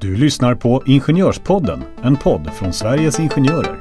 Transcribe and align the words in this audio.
Du 0.00 0.16
lyssnar 0.16 0.54
på 0.54 0.82
Ingenjörspodden, 0.86 1.84
en 2.02 2.16
podd 2.16 2.50
från 2.54 2.72
Sveriges 2.72 3.20
Ingenjörer. 3.20 3.78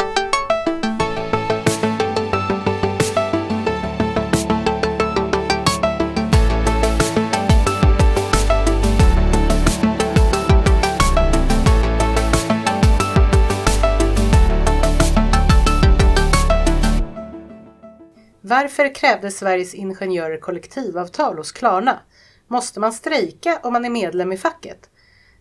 Varför 18.42 18.96
krävde 18.96 19.32
Sveriges 19.32 19.74
Ingenjörer 19.74 20.38
kollektivavtal 20.38 21.38
hos 21.38 21.52
Klarna? 21.52 22.00
Måste 22.48 22.80
man 22.80 22.94
strejka 22.94 23.60
om 23.64 23.74
man 23.74 23.86
är 23.86 23.90
medlem 23.90 24.32
i 24.32 24.38
facket? 24.38 24.90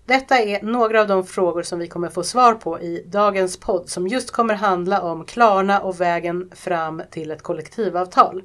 Detta 0.07 0.39
är 0.39 0.63
några 0.63 1.01
av 1.01 1.07
de 1.07 1.27
frågor 1.27 1.63
som 1.63 1.79
vi 1.79 1.89
kommer 1.89 2.09
få 2.09 2.23
svar 2.23 2.55
på 2.55 2.81
i 2.81 3.05
dagens 3.07 3.57
podd 3.57 3.89
som 3.89 4.07
just 4.07 4.31
kommer 4.31 4.55
handla 4.55 5.01
om 5.01 5.25
Klarna 5.25 5.81
och 5.81 6.01
vägen 6.01 6.51
fram 6.55 7.03
till 7.11 7.31
ett 7.31 7.43
kollektivavtal. 7.43 8.43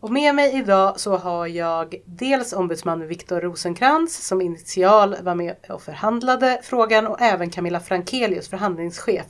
Och 0.00 0.10
med 0.10 0.34
mig 0.34 0.56
idag 0.56 1.00
så 1.00 1.16
har 1.16 1.46
jag 1.46 1.94
dels 2.04 2.52
ombudsman 2.52 3.06
Viktor 3.06 3.40
Rosenkrantz 3.40 4.26
som 4.26 4.40
initial 4.40 5.16
var 5.22 5.34
med 5.34 5.56
och 5.68 5.82
förhandlade 5.82 6.60
frågan 6.62 7.06
och 7.06 7.20
även 7.20 7.50
Camilla 7.50 7.80
Frankelius, 7.80 8.48
förhandlingschef, 8.48 9.26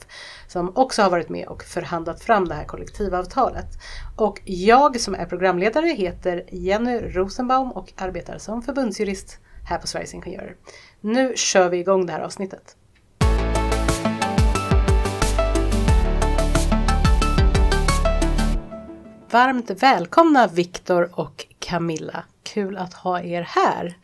som 0.47 0.77
också 0.77 1.01
har 1.01 1.09
varit 1.09 1.29
med 1.29 1.47
och 1.47 1.63
förhandlat 1.63 2.23
fram 2.23 2.47
det 2.47 2.55
här 2.55 2.65
kollektivavtalet. 2.65 3.67
Och 4.17 4.41
jag 4.45 4.99
som 4.99 5.15
är 5.15 5.25
programledare 5.25 5.87
heter 5.87 6.45
Jenny 6.51 6.97
Rosenbaum 6.97 7.71
och 7.71 7.93
arbetar 7.97 8.37
som 8.37 8.61
förbundsjurist 8.61 9.39
här 9.69 9.77
på 9.77 9.87
Sveriges 9.87 10.13
Ingenjörer. 10.13 10.55
Nu 11.03 11.33
kör 11.35 11.69
vi 11.69 11.77
igång 11.77 12.05
det 12.05 12.11
här 12.11 12.19
avsnittet. 12.19 12.75
Varmt 19.31 19.69
välkomna 19.69 20.47
Viktor 20.47 21.09
och 21.19 21.45
Camilla. 21.59 22.23
Kul 22.43 22.77
att 22.77 22.93
ha 22.93 23.21
er 23.21 23.41
här. 23.41 23.97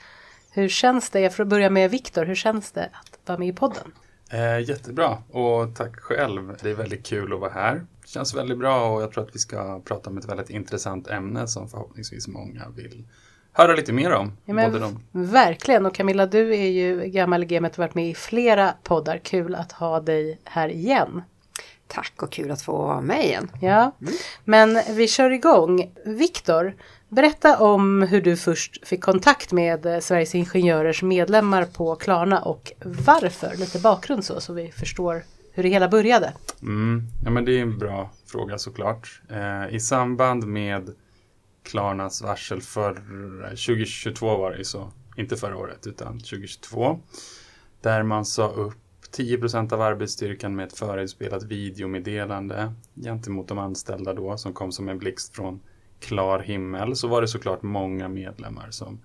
Hur 0.51 0.69
känns 0.69 1.09
det, 1.09 1.29
för 1.29 1.43
att 1.43 1.49
börja 1.49 1.69
med 1.69 1.91
Viktor, 1.91 2.25
hur 2.25 2.35
känns 2.35 2.71
det 2.71 2.85
att 2.85 3.19
vara 3.25 3.37
med 3.37 3.47
i 3.47 3.53
podden? 3.53 3.91
Eh, 4.31 4.59
jättebra 4.69 5.17
och 5.29 5.75
tack 5.75 5.95
själv. 5.99 6.57
Det 6.61 6.69
är 6.69 6.75
väldigt 6.75 7.05
kul 7.05 7.33
att 7.33 7.39
vara 7.39 7.51
här. 7.51 7.85
Det 8.01 8.07
känns 8.07 8.35
väldigt 8.35 8.57
bra 8.57 8.89
och 8.89 9.01
jag 9.01 9.11
tror 9.11 9.23
att 9.23 9.35
vi 9.35 9.39
ska 9.39 9.81
prata 9.81 10.09
om 10.09 10.17
ett 10.17 10.29
väldigt 10.29 10.49
intressant 10.49 11.07
ämne 11.07 11.47
som 11.47 11.69
förhoppningsvis 11.69 12.27
många 12.27 12.69
vill 12.69 13.05
höra 13.57 13.75
lite 13.75 13.93
mer 13.93 14.13
om. 14.13 14.31
Ja, 14.45 14.53
men, 14.53 14.71
de... 14.71 14.99
Verkligen 15.11 15.85
och 15.85 15.95
Camilla 15.95 16.25
du 16.25 16.55
är 16.55 16.69
ju 16.69 17.05
gammal 17.05 17.43
i 17.43 17.45
gamet 17.45 17.71
och 17.71 17.79
varit 17.79 17.95
med 17.95 18.09
i 18.09 18.15
flera 18.15 18.73
poddar. 18.83 19.17
Kul 19.17 19.55
att 19.55 19.71
ha 19.71 19.99
dig 19.99 20.39
här 20.43 20.69
igen. 20.69 21.21
Tack 21.87 22.13
och 22.23 22.31
kul 22.31 22.51
att 22.51 22.61
få 22.61 22.71
vara 22.71 23.01
med 23.01 23.25
igen. 23.25 23.51
Ja, 23.61 23.91
mm. 24.01 24.13
men 24.43 24.79
vi 24.95 25.07
kör 25.07 25.29
igång. 25.29 25.91
Viktor, 26.05 26.75
berätta 27.09 27.59
om 27.59 28.01
hur 28.01 28.21
du 28.21 28.37
först 28.37 28.87
fick 28.87 29.03
kontakt 29.03 29.51
med 29.51 30.03
Sveriges 30.03 30.35
Ingenjörers 30.35 31.03
medlemmar 31.03 31.65
på 31.65 31.95
Klarna 31.95 32.41
och 32.41 32.71
varför. 32.83 33.55
Lite 33.55 33.79
bakgrund 33.79 34.25
så, 34.25 34.41
så 34.41 34.53
vi 34.53 34.71
förstår 34.71 35.23
hur 35.53 35.63
det 35.63 35.69
hela 35.69 35.87
började. 35.87 36.33
Mm. 36.61 37.03
Ja, 37.23 37.29
men 37.29 37.45
det 37.45 37.57
är 37.57 37.61
en 37.61 37.77
bra 37.77 38.09
fråga 38.25 38.57
såklart. 38.57 39.21
Eh, 39.29 39.75
I 39.75 39.79
samband 39.79 40.47
med 40.47 40.89
Klarnas 41.67 42.21
varsel 42.21 42.61
för 42.61 42.91
eh, 43.43 43.49
2022 43.49 44.37
var 44.37 44.51
det 44.51 44.57
ju 44.57 44.63
så, 44.63 44.91
inte 45.15 45.37
förra 45.37 45.57
året 45.57 45.87
utan 45.87 46.19
2022. 46.19 46.99
Där 47.81 48.03
man 48.03 48.25
sa 48.25 48.47
upp 48.47 48.77
10% 49.17 49.73
av 49.73 49.81
arbetsstyrkan 49.81 50.55
med 50.55 50.67
ett 50.67 50.77
förinspelat 50.77 51.43
videomeddelande 51.43 52.73
gentemot 53.03 53.47
de 53.47 53.57
anställda 53.57 54.13
då 54.13 54.37
som 54.37 54.53
kom 54.53 54.71
som 54.71 54.89
en 54.89 54.99
blixt 54.99 55.35
från 55.35 55.59
klar 55.99 56.39
himmel 56.39 56.95
så 56.95 57.07
var 57.07 57.21
det 57.21 57.27
såklart 57.27 57.61
många 57.61 58.07
medlemmar 58.07 58.67
som 58.69 58.99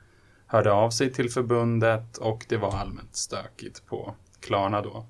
hörde 0.46 0.72
av 0.72 0.90
sig 0.90 1.12
till 1.12 1.30
förbundet 1.30 2.16
och 2.16 2.46
det 2.48 2.56
var 2.56 2.76
allmänt 2.76 3.16
stökigt 3.16 3.86
på 3.86 4.14
Klarna 4.40 4.82
då. 4.82 5.06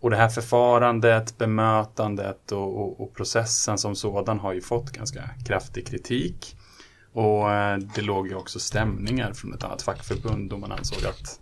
Och 0.00 0.10
det 0.10 0.16
här 0.16 0.28
förfarandet, 0.28 1.38
bemötandet 1.38 2.52
och, 2.52 2.80
och, 2.80 3.00
och, 3.00 3.14
processen 3.14 3.78
som 3.78 3.96
sådan 3.96 4.38
har 4.38 4.52
ju 4.52 4.60
fått 4.60 4.90
ganska 4.90 5.30
kraftig 5.46 5.86
kritik. 5.86 6.56
Och 7.14 7.52
eh, 7.52 7.78
det 7.78 8.02
låg 8.02 8.28
ju 8.28 8.34
också 8.34 8.58
stämningar 8.58 9.32
från 9.32 9.54
ett 9.54 9.64
annat 9.64 9.82
fackförbund 9.82 10.52
och 10.52 10.58
man 10.58 10.72
ansåg 10.72 11.06
att 11.06 11.40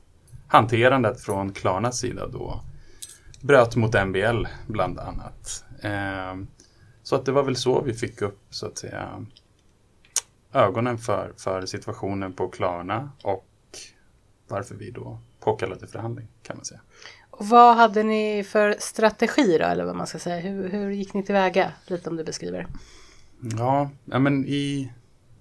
hanterandet 0.49 1.21
från 1.21 1.53
Klarnas 1.53 1.99
sida 1.99 2.27
då 2.27 2.61
bröt 3.41 3.77
mot 3.77 4.07
MBL 4.07 4.47
bland 4.67 4.99
annat. 4.99 5.65
Eh, 5.83 6.37
så 7.03 7.17
att 7.17 7.25
det 7.25 7.33
var 7.33 7.43
väl 7.43 7.57
så 7.57 7.81
vi 7.81 7.95
fick 7.95 8.23
upp 8.23 8.39
så 8.51 8.67
att 8.67 8.79
säga 8.79 9.27
ögonen 10.53 10.99
för, 10.99 11.33
för 11.37 11.67
situationen 11.67 12.33
på 12.33 12.49
Klarna 12.49 13.11
och 13.23 13.47
varför 14.49 14.75
vi 14.75 14.91
då 14.91 15.19
påkallade 15.41 15.87
förhandling 15.87 16.29
kan 16.43 16.57
man 16.57 16.65
säga. 16.65 16.81
Och 17.31 17.47
vad 17.49 17.77
hade 17.77 18.03
ni 18.03 18.45
för 18.45 18.77
strategi 18.79 19.59
då, 19.59 19.65
eller 19.65 19.85
vad 19.85 19.97
man 19.97 20.07
ska 20.07 20.19
säga? 20.19 20.41
Hur, 20.41 20.69
hur 20.69 20.91
gick 20.91 21.15
ni 21.15 21.23
tillväga? 21.23 21.73
Lite 21.87 22.11
om 22.11 22.17
du 22.17 22.25
beskriver. 22.25 22.67
Ja 23.59 23.91
men 24.05 24.47
i 24.47 24.93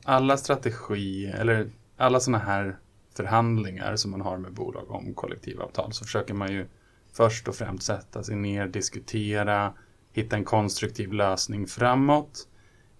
alla 0.03 0.37
strategi 0.37 1.25
eller 1.25 1.69
alla 1.97 2.19
sådana 2.19 2.43
här 2.43 2.77
förhandlingar 3.15 3.95
som 3.95 4.11
man 4.11 4.21
har 4.21 4.37
med 4.37 4.53
bolag 4.53 4.91
om 4.91 5.13
kollektivavtal 5.13 5.93
så 5.93 6.05
försöker 6.05 6.33
man 6.33 6.51
ju 6.51 6.65
först 7.13 7.47
och 7.47 7.55
främst 7.55 7.83
sätta 7.83 8.23
sig 8.23 8.35
ner, 8.35 8.67
diskutera, 8.67 9.73
hitta 10.11 10.35
en 10.35 10.45
konstruktiv 10.45 11.13
lösning 11.13 11.67
framåt, 11.67 12.47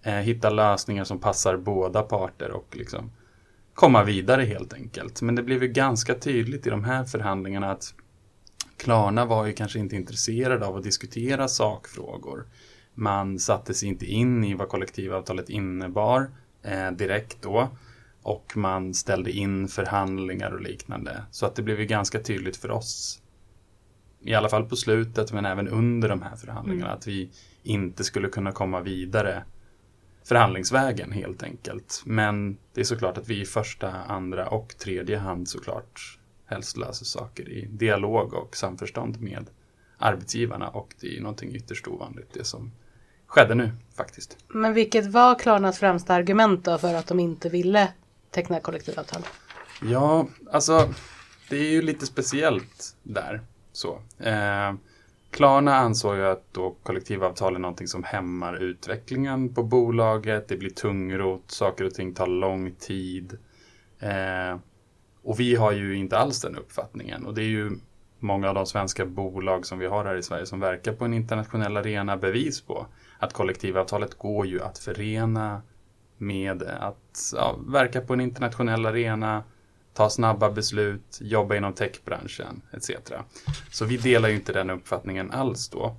eh, 0.02 0.14
hitta 0.14 0.50
lösningar 0.50 1.04
som 1.04 1.20
passar 1.20 1.56
båda 1.56 2.02
parter 2.02 2.50
och 2.50 2.76
liksom 2.76 3.10
komma 3.74 4.04
vidare 4.04 4.42
helt 4.42 4.72
enkelt. 4.72 5.22
Men 5.22 5.34
det 5.34 5.42
blev 5.42 5.62
ju 5.62 5.68
ganska 5.68 6.14
tydligt 6.14 6.66
i 6.66 6.70
de 6.70 6.84
här 6.84 7.04
förhandlingarna 7.04 7.70
att 7.70 7.94
Klarna 8.76 9.24
var 9.24 9.46
ju 9.46 9.52
kanske 9.52 9.78
inte 9.78 9.96
intresserade 9.96 10.66
av 10.66 10.76
att 10.76 10.82
diskutera 10.82 11.48
sakfrågor. 11.48 12.46
Man 12.94 13.38
satte 13.38 13.74
sig 13.74 13.88
inte 13.88 14.06
in 14.06 14.44
i 14.44 14.54
vad 14.54 14.68
kollektivavtalet 14.68 15.48
innebar 15.48 16.30
direkt 16.92 17.42
då. 17.42 17.68
Och 18.22 18.56
man 18.56 18.94
ställde 18.94 19.30
in 19.30 19.68
förhandlingar 19.68 20.50
och 20.50 20.60
liknande. 20.60 21.24
Så 21.30 21.46
att 21.46 21.54
det 21.54 21.62
blev 21.62 21.80
ju 21.80 21.86
ganska 21.86 22.18
tydligt 22.18 22.56
för 22.56 22.70
oss, 22.70 23.22
i 24.20 24.34
alla 24.34 24.48
fall 24.48 24.64
på 24.64 24.76
slutet 24.76 25.32
men 25.32 25.46
även 25.46 25.68
under 25.68 26.08
de 26.08 26.22
här 26.22 26.36
förhandlingarna, 26.36 26.86
mm. 26.86 26.98
att 26.98 27.06
vi 27.06 27.30
inte 27.62 28.04
skulle 28.04 28.28
kunna 28.28 28.52
komma 28.52 28.80
vidare 28.80 29.44
förhandlingsvägen 30.24 31.12
helt 31.12 31.42
enkelt. 31.42 32.02
Men 32.06 32.58
det 32.74 32.80
är 32.80 32.84
såklart 32.84 33.18
att 33.18 33.28
vi 33.28 33.40
i 33.40 33.44
första, 33.44 33.90
andra 33.92 34.48
och 34.48 34.78
tredje 34.78 35.18
hand 35.18 35.48
såklart 35.48 36.18
helst 36.46 36.76
löser 36.76 37.04
saker 37.04 37.48
i 37.48 37.66
dialog 37.66 38.34
och 38.34 38.56
samförstånd 38.56 39.20
med 39.20 39.50
arbetsgivarna 39.98 40.68
och 40.68 40.94
det 41.00 41.16
är 41.16 41.20
någonting 41.20 41.54
ytterst 41.54 41.88
ovanligt 41.88 42.32
det 42.32 42.44
som 42.44 42.72
skedde 43.32 43.54
nu 43.54 43.70
faktiskt. 43.96 44.36
Men 44.48 44.74
vilket 44.74 45.06
var 45.06 45.38
Klarnas 45.38 45.78
främsta 45.78 46.14
argument 46.14 46.64
då 46.64 46.78
för 46.78 46.94
att 46.94 47.06
de 47.06 47.20
inte 47.20 47.48
ville 47.48 47.92
teckna 48.30 48.60
kollektivavtal? 48.60 49.22
Ja, 49.82 50.26
alltså 50.50 50.88
det 51.50 51.56
är 51.56 51.70
ju 51.70 51.82
lite 51.82 52.06
speciellt 52.06 52.96
där. 53.02 53.40
Så. 53.72 54.00
Eh, 54.18 54.74
Klarna 55.30 55.76
ansåg 55.76 56.16
ju 56.16 56.26
att 56.26 56.44
då 56.52 56.76
kollektivavtal 56.82 57.54
är 57.54 57.58
någonting 57.58 57.88
som 57.88 58.04
hämmar 58.04 58.62
utvecklingen 58.62 59.54
på 59.54 59.62
bolaget. 59.62 60.48
Det 60.48 60.56
blir 60.56 60.70
tungrot, 60.70 61.50
saker 61.50 61.84
och 61.84 61.94
ting 61.94 62.14
tar 62.14 62.26
lång 62.26 62.74
tid. 62.74 63.38
Eh, 63.98 64.58
och 65.22 65.40
vi 65.40 65.54
har 65.54 65.72
ju 65.72 65.96
inte 65.96 66.18
alls 66.18 66.40
den 66.40 66.56
uppfattningen. 66.56 67.26
Och 67.26 67.34
det 67.34 67.42
är 67.42 67.48
ju 67.48 67.70
många 68.18 68.48
av 68.48 68.54
de 68.54 68.66
svenska 68.66 69.06
bolag 69.06 69.66
som 69.66 69.78
vi 69.78 69.86
har 69.86 70.04
här 70.04 70.16
i 70.16 70.22
Sverige 70.22 70.46
som 70.46 70.60
verkar 70.60 70.92
på 70.92 71.04
en 71.04 71.14
internationell 71.14 71.76
arena 71.76 72.16
bevis 72.16 72.60
på 72.60 72.86
att 73.22 73.32
kollektivavtalet 73.32 74.18
går 74.18 74.46
ju 74.46 74.62
att 74.62 74.78
förena 74.78 75.62
med 76.18 76.62
att 76.62 77.32
ja, 77.34 77.56
verka 77.66 78.00
på 78.00 78.12
en 78.12 78.20
internationell 78.20 78.86
arena, 78.86 79.42
ta 79.94 80.10
snabba 80.10 80.50
beslut, 80.50 81.18
jobba 81.20 81.56
inom 81.56 81.72
techbranschen 81.72 82.62
etc. 82.72 82.90
Så 83.70 83.84
vi 83.84 83.96
delar 83.96 84.28
ju 84.28 84.34
inte 84.34 84.52
den 84.52 84.70
uppfattningen 84.70 85.30
alls 85.30 85.68
då. 85.68 85.96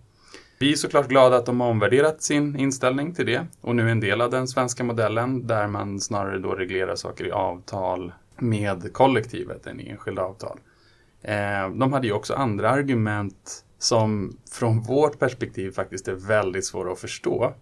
Vi 0.59 0.71
är 0.71 0.75
såklart 0.75 1.07
glada 1.07 1.35
att 1.35 1.45
de 1.45 1.61
har 1.61 1.69
omvärderat 1.69 2.23
sin 2.23 2.55
inställning 2.55 3.13
till 3.13 3.25
det 3.25 3.47
och 3.61 3.75
nu 3.75 3.87
är 3.87 3.91
en 3.91 3.99
del 3.99 4.21
av 4.21 4.31
den 4.31 4.47
svenska 4.47 4.83
modellen 4.83 5.47
där 5.47 5.67
man 5.67 5.99
snarare 5.99 6.39
då 6.39 6.51
reglerar 6.51 6.95
saker 6.95 7.27
i 7.27 7.31
avtal 7.31 8.13
med 8.37 8.93
kollektivet 8.93 9.67
än 9.67 9.79
i 9.79 9.89
enskilda 9.89 10.21
avtal. 10.21 10.59
Eh, 11.21 11.69
de 11.69 11.93
hade 11.93 12.07
ju 12.07 12.13
också 12.13 12.33
andra 12.33 12.69
argument 12.69 13.65
som 13.83 14.37
från 14.51 14.81
vårt 14.81 15.19
perspektiv 15.19 15.71
faktiskt 15.71 16.07
är 16.07 16.13
väldigt 16.13 16.65
svåra 16.65 16.91
att 16.91 16.99
förstå. 16.99 17.53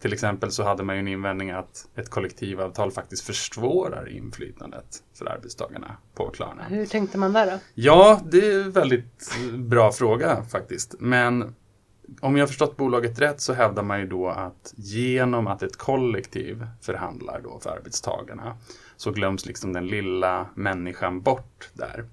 Till 0.00 0.12
exempel 0.12 0.50
så 0.50 0.62
hade 0.62 0.82
man 0.82 0.96
ju 0.96 1.00
en 1.00 1.08
invändning 1.08 1.50
att 1.50 1.88
ett 1.94 2.10
kollektivavtal 2.10 2.90
faktiskt 2.90 3.24
försvårar 3.24 4.08
inflytandet 4.08 5.02
för 5.14 5.26
arbetstagarna 5.26 5.96
på 6.14 6.30
Klarna. 6.30 6.62
Hur 6.62 6.86
tänkte 6.86 7.18
man 7.18 7.32
där 7.32 7.46
då? 7.50 7.58
Ja, 7.74 8.20
det 8.30 8.38
är 8.38 8.62
en 8.62 8.70
väldigt 8.70 9.34
bra 9.52 9.92
fråga 9.92 10.44
faktiskt. 10.44 10.94
Men 10.98 11.54
om 12.20 12.36
jag 12.36 12.42
har 12.42 12.48
förstått 12.48 12.76
bolaget 12.76 13.18
rätt 13.18 13.40
så 13.40 13.52
hävdar 13.52 13.82
man 13.82 14.00
ju 14.00 14.06
då 14.06 14.28
att 14.28 14.74
genom 14.76 15.46
att 15.46 15.62
ett 15.62 15.76
kollektiv 15.76 16.66
förhandlar 16.80 17.40
då 17.44 17.58
för 17.60 17.70
arbetstagarna 17.70 18.56
så 18.96 19.10
glöms 19.10 19.46
liksom 19.46 19.72
den 19.72 19.86
lilla 19.86 20.46
människan 20.54 21.20
bort 21.20 21.70
där. 21.72 22.04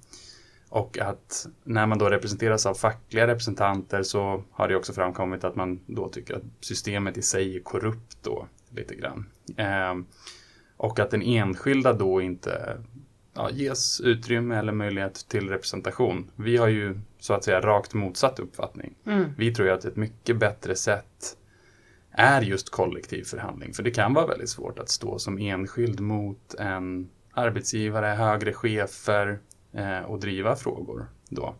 Och 0.70 0.98
att 1.00 1.48
när 1.64 1.86
man 1.86 1.98
då 1.98 2.10
representeras 2.10 2.66
av 2.66 2.74
fackliga 2.74 3.28
representanter 3.28 4.04
så 4.04 4.44
har 4.52 4.68
det 4.68 4.76
också 4.76 4.94
framkommit 4.94 5.44
att 5.44 5.56
man 5.56 5.80
då 5.86 6.10
tycker 6.10 6.36
att 6.36 6.44
systemet 6.62 7.18
i 7.18 7.22
sig 7.22 7.56
är 7.56 7.60
korrupt 7.60 8.18
då 8.22 8.48
lite 8.70 8.96
grann. 8.96 9.26
Eh, 9.58 9.96
och 10.78 11.00
att 11.00 11.12
den 11.12 11.22
enskilda 11.22 11.94
då 11.94 12.22
inte 12.22 12.78
ja, 13.34 13.50
ges 13.52 14.02
utrymme 14.02 14.56
eller 14.56 14.74
möjlighet 14.74 15.26
till 15.30 15.50
representation. 15.50 16.32
Vi 16.36 16.58
har 16.58 16.68
ju 16.68 17.00
så 17.20 17.34
att 17.34 17.44
säga 17.44 17.62
rakt 17.62 17.94
motsatt 17.94 18.40
uppfattning. 18.40 18.96
Mm. 19.06 19.26
Vi 19.38 19.54
tror 19.54 19.68
ju 19.68 19.74
att 19.74 19.86
ett 19.86 19.96
mycket 19.96 20.38
bättre 20.38 20.76
sätt 20.76 21.38
är 22.12 22.42
just 22.42 22.70
kollektiv 22.70 23.24
förhandling. 23.24 23.74
För 23.74 23.84
det 23.84 23.92
kan 23.92 24.14
vara 24.14 24.28
väldigt 24.28 24.50
svårt 24.50 24.80
att 24.80 24.90
stå 24.90 25.20
som 25.20 25.38
enskild 25.38 26.00
mot 26.00 26.54
en 26.60 27.10
arbetsgivare, 27.32 28.06
högre 28.06 28.54
chefer 28.54 29.40
Eh, 29.80 30.02
och 30.02 30.20
driva 30.20 30.56
frågor 30.56 31.08
då. 31.30 31.56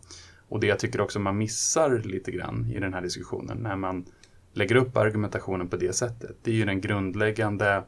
Och 0.48 0.60
det 0.60 0.66
jag 0.66 0.78
tycker 0.78 1.00
också 1.00 1.18
man 1.18 1.38
missar 1.38 1.98
lite 1.98 2.30
grann 2.30 2.70
i 2.70 2.80
den 2.80 2.94
här 2.94 3.00
diskussionen 3.00 3.58
när 3.58 3.76
man 3.76 4.04
lägger 4.52 4.76
upp 4.76 4.96
argumentationen 4.96 5.68
på 5.68 5.76
det 5.76 5.92
sättet. 5.92 6.36
Det 6.42 6.50
är 6.50 6.54
ju 6.54 6.64
den 6.64 6.80
grundläggande 6.80 7.84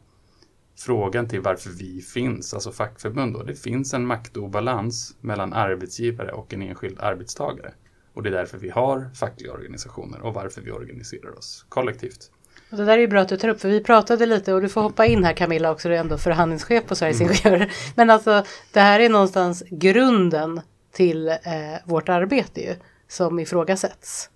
frågan 0.79 1.29
till 1.29 1.40
varför 1.40 1.70
vi 1.70 2.00
finns, 2.00 2.55
alltså 2.55 2.73
fackförbund. 2.73 3.34
Då. 3.34 3.43
Det 3.43 3.55
finns 3.55 3.94
en 3.94 4.06
maktobalans 4.06 5.17
mellan 5.20 5.52
arbetsgivare 5.52 6.32
och 6.32 6.55
en 6.55 6.62
enskild 6.62 7.00
arbetstagare. 7.00 7.75
Och 8.12 8.23
det 8.23 8.29
är 8.29 8.32
därför 8.32 8.58
vi 8.58 8.70
har 8.70 9.11
fackliga 9.14 9.52
organisationer 9.52 10.20
och 10.20 10.34
varför 10.34 10.61
vi 10.61 10.70
organiserar 10.70 11.38
oss 11.38 11.67
kollektivt. 11.69 12.31
Och 12.73 12.79
det 12.79 12.85
där 12.85 12.93
är 12.93 12.99
ju 12.99 13.09
bra 13.09 13.21
att 13.21 13.29
du 13.29 13.37
tar 13.37 13.49
upp 13.49 13.61
för 13.61 13.69
vi 13.69 13.81
pratade 13.81 14.27
lite 14.27 14.55
och 14.55 14.63
du 14.63 14.69
får 14.69 14.81
hoppa 14.81 15.07
in 15.07 15.25
här 15.25 15.33
Camilla 15.33 15.71
också, 15.71 15.89
du 15.89 15.95
är 15.95 16.01
ändå 16.01 16.19
förhandlingschef 16.19 16.87
på 16.87 16.95
Sveriges 16.95 17.21
Mm. 17.21 17.33
Ingenjörer. 17.33 17.73
Men 17.97 18.11
alltså 18.11 18.45
det 18.73 18.81
här 18.81 19.01
är 19.01 19.09
någonstans 19.09 19.63
grunden 19.71 20.61
till 20.93 21.29
eh, 21.29 21.37
vårt 21.85 22.09
arbete 22.09 22.61
ju, 22.61 22.75
som 23.09 23.39
ifrågasätts. 23.39 24.31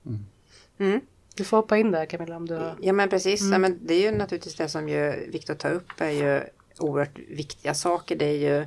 Mm. 0.79 1.01
Du 1.35 1.45
får 1.45 1.57
hoppa 1.57 1.77
in 1.77 1.91
där 1.91 2.07
Camilla 2.07 2.37
om 2.37 2.47
du 2.47 2.55
har... 2.55 2.75
Ja 2.81 2.93
men 2.93 3.09
precis, 3.09 3.43
ja, 3.53 3.59
men 3.59 3.79
det 3.83 3.95
är 3.95 4.01
ju 4.01 4.19
naturligtvis 4.19 4.57
det 4.57 4.69
som 4.69 4.89
ju 4.89 5.29
Viktor 5.33 5.55
tar 5.55 5.71
upp 5.71 6.01
är 6.01 6.11
ju 6.11 6.43
oerhört 6.79 7.19
viktiga 7.29 7.75
saker. 7.75 8.17
Det 8.17 8.25
är 8.25 8.39
ju, 8.39 8.67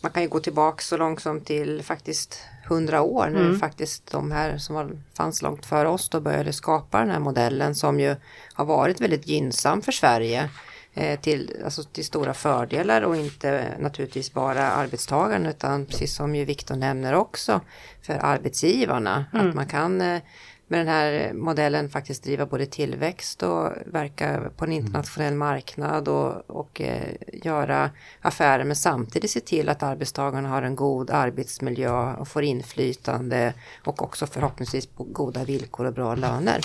man 0.00 0.12
kan 0.12 0.22
ju 0.22 0.28
gå 0.28 0.40
tillbaka 0.40 0.82
så 0.82 0.96
långt 0.96 1.20
som 1.22 1.40
till 1.40 1.82
faktiskt 1.82 2.42
hundra 2.68 3.02
år 3.02 3.26
när 3.26 3.40
Mm. 3.40 3.58
faktiskt 3.58 4.10
de 4.10 4.30
här 4.32 4.58
som 4.58 4.74
var, 4.74 4.90
fanns 5.14 5.42
långt 5.42 5.66
före 5.66 5.88
oss 5.88 6.08
då 6.08 6.20
började 6.20 6.52
skapa 6.52 6.98
den 7.00 7.10
här 7.10 7.18
modellen 7.18 7.74
som 7.74 8.00
ju 8.00 8.16
har 8.52 8.64
varit 8.64 9.00
väldigt 9.00 9.26
gynnsam 9.26 9.82
för 9.82 9.92
Sverige. 9.92 10.50
Eh, 10.94 11.20
till, 11.20 11.56
alltså 11.64 11.82
till 11.82 12.04
stora 12.04 12.34
fördelar 12.34 13.02
och 13.02 13.16
inte 13.16 13.74
naturligtvis 13.78 14.32
bara 14.32 14.70
arbetstagaren 14.70 15.46
utan 15.46 15.86
precis 15.86 16.14
som 16.14 16.34
ju 16.34 16.44
Viktor 16.44 16.76
nämner 16.76 17.14
också 17.14 17.60
för 18.02 18.18
arbetsgivarna. 18.22 19.24
Att 19.32 19.54
man 19.54 19.66
kan 19.66 20.00
eh, 20.00 20.20
med 20.70 20.80
den 20.80 20.88
här 20.88 21.32
modellen 21.32 21.88
faktiskt 21.88 22.24
driva 22.24 22.46
både 22.46 22.66
tillväxt 22.66 23.42
och 23.42 23.72
verka 23.86 24.40
på 24.56 24.64
en 24.64 24.72
internationell 24.72 25.34
marknad 25.34 26.08
och, 26.08 26.50
och 26.50 26.80
eh, 26.80 27.02
göra 27.32 27.90
affärer 28.20 28.64
men 28.64 28.76
samtidigt 28.76 29.30
se 29.30 29.40
till 29.40 29.68
att 29.68 29.82
arbetstagarna 29.82 30.48
har 30.48 30.62
en 30.62 30.76
god 30.76 31.10
arbetsmiljö 31.10 32.12
och 32.14 32.28
får 32.28 32.42
inflytande 32.42 33.54
och 33.84 34.02
också 34.02 34.26
förhoppningsvis 34.26 34.86
på 34.86 35.04
goda 35.04 35.44
villkor 35.44 35.86
och 35.86 35.92
bra 35.92 36.14
löner. 36.14 36.60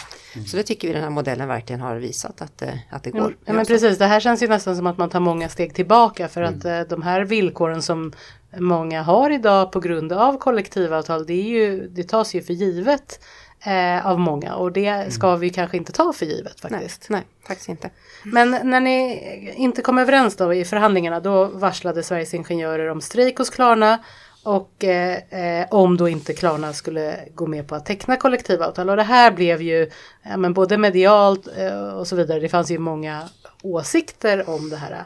Så 0.47 0.57
det 0.57 0.63
tycker 0.63 0.87
vi 0.87 0.93
den 0.93 1.03
här 1.03 1.09
modellen 1.09 1.47
verkligen 1.47 1.81
har 1.81 1.95
visat 1.95 2.41
att, 2.41 2.57
det- 2.57 2.79
att 2.89 3.03
det 3.03 3.11
går. 3.11 3.35
ja 3.45 3.53
men 3.53 3.65
precis, 3.65 3.97
det 3.97 4.05
här 4.05 4.19
känns 4.19 4.43
ju 4.43 4.47
nästan 4.47 4.75
som 4.75 4.87
att 4.87 4.97
man 4.97 5.09
tar 5.09 5.19
många 5.19 5.49
steg 5.49 5.73
tillbaka 5.73 6.27
för 6.27 6.41
att 6.41 6.65
eh, 6.65 6.79
de 6.81 7.01
här 7.01 7.21
villkoren 7.21 7.81
som 7.81 8.11
många 8.57 9.01
har 9.01 9.29
idag 9.29 9.71
på 9.71 9.79
grund 9.79 10.13
av 10.13 10.37
kollektivavtal 10.37 11.25
det, 11.25 11.33
är 11.33 11.43
ju, 11.43 11.87
det 11.87 12.03
tas 12.03 12.33
ju 12.35 12.41
för 12.41 12.53
givet 12.53 13.19
eh, 13.63 14.07
av 14.07 14.19
många 14.19 14.55
och 14.55 14.71
det 14.71 15.13
ska 15.13 15.35
vi 15.35 15.49
kanske 15.49 15.77
inte 15.77 15.91
ta 15.91 16.13
för 16.13 16.25
givet 16.25 16.57
Nej, 16.63 16.71
faktiskt. 16.71 17.09
nej, 17.09 17.21
faktiskt 17.47 17.69
inte. 17.69 17.89
Men 18.23 18.57
när 18.63 18.79
ni 18.79 19.53
inte 19.55 19.81
kom 19.81 19.97
överens 19.97 20.35
då 20.35 20.53
i 20.53 20.65
förhandlingarna 20.65 21.19
då 21.19 21.45
varslade 21.45 22.03
Sveriges 22.03 22.33
Ingenjörer 22.33 22.89
om 22.89 23.01
strejk 23.01 23.37
hos 23.37 23.49
Klarna 23.49 23.99
och 24.43 24.83
eh, 24.83 25.17
eh, 25.29 25.67
om 25.71 25.97
då 25.97 26.09
inte 26.09 26.33
Klarna 26.33 26.73
skulle 26.73 27.19
gå 27.35 27.47
med 27.47 27.67
på 27.67 27.75
att 27.75 27.85
teckna 27.85 28.17
kollektivavtal. 28.17 28.89
Och 28.89 28.95
det 28.95 29.03
här 29.03 29.31
blev 29.31 29.61
ju 29.61 29.89
ja, 30.23 30.37
men 30.37 30.53
både 30.53 30.77
medialt 30.77 31.47
eh, 31.57 31.87
och 31.87 32.07
så 32.07 32.15
vidare. 32.15 32.39
Det 32.39 32.49
fanns 32.49 32.71
ju 32.71 32.77
många 32.77 33.29
åsikter 33.61 34.49
om 34.49 34.69
det 34.69 34.77
här. 34.77 35.05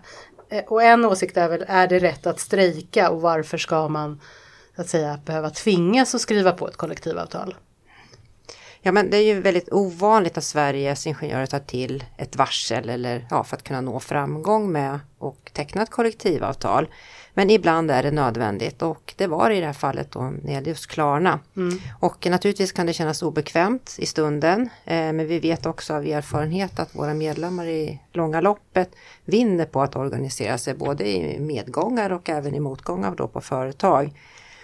Eh, 0.50 0.64
och 0.64 0.84
en 0.84 1.06
åsikt 1.06 1.38
är 1.38 1.50
väl, 1.50 1.66
är 1.68 1.88
det 1.88 2.00
rätt 2.00 2.28
att 2.28 2.40
strejka 2.40 3.10
och 3.10 3.22
varför 3.22 3.58
ska 3.58 3.88
man 3.88 4.22
så 4.76 4.82
att 4.82 4.90
säga 4.90 5.20
behöva 5.26 5.50
tvingas 5.50 6.16
att 6.16 6.22
skriva 6.22 6.52
på 6.52 6.68
ett 6.68 6.78
kollektivavtal? 6.78 7.56
Ja 8.88 8.92
men 8.92 9.10
det 9.10 9.18
är 9.18 9.24
ju 9.24 9.42
väldigt 9.42 9.74
ovanligt 9.74 10.38
att 10.38 10.44
Sveriges 10.44 11.08
ingenjörer 11.08 11.46
tar 11.46 11.60
till 11.60 12.04
ett 12.18 12.36
varsel 12.36 12.90
eller 12.90 13.28
ja, 13.30 13.44
för 13.44 13.56
att 13.56 13.64
kunna 13.64 13.82
nå 13.82 14.00
framgång 14.00 14.72
med 14.72 15.00
och 15.18 15.52
teckna 15.54 15.82
ett 15.82 15.90
kollektivavtal. 15.90 16.88
Men 17.34 17.50
ibland 17.50 17.92
är 17.92 18.04
det 18.04 18.12
nödvändigt 18.12 18.82
och 18.82 19.14
det 19.18 19.28
var 19.28 19.52
i 19.52 19.60
det 19.60 19.66
här 19.66 19.74
fallet 19.74 20.12
då 20.12 20.34
gällde 20.44 20.70
just 20.70 20.88
Klarna. 20.88 21.40
Och 22.00 22.28
naturligtvis 22.30 22.72
kan 22.72 22.86
det 22.86 22.94
kännas 22.94 23.22
obekvämt 23.22 23.96
i 24.00 24.06
stunden 24.06 24.70
eh, 24.86 25.14
men 25.14 25.28
vi 25.28 25.40
vet 25.40 25.66
också 25.66 25.94
av 25.94 26.06
erfarenhet 26.06 26.80
att 26.80 26.96
våra 26.96 27.14
medlemmar 27.14 27.66
i 27.66 28.02
långa 28.14 28.42
loppet 28.42 28.90
vinner 29.26 29.66
på 29.66 29.82
att 29.82 29.96
organisera 29.96 30.58
sig 30.58 30.74
både 30.74 31.08
i 31.08 31.40
medgångar 31.40 32.12
och 32.12 32.30
även 32.30 32.56
i 32.56 32.60
motgångar 32.60 33.16
då 33.16 33.28
på 33.28 33.42
företag. 33.42 34.12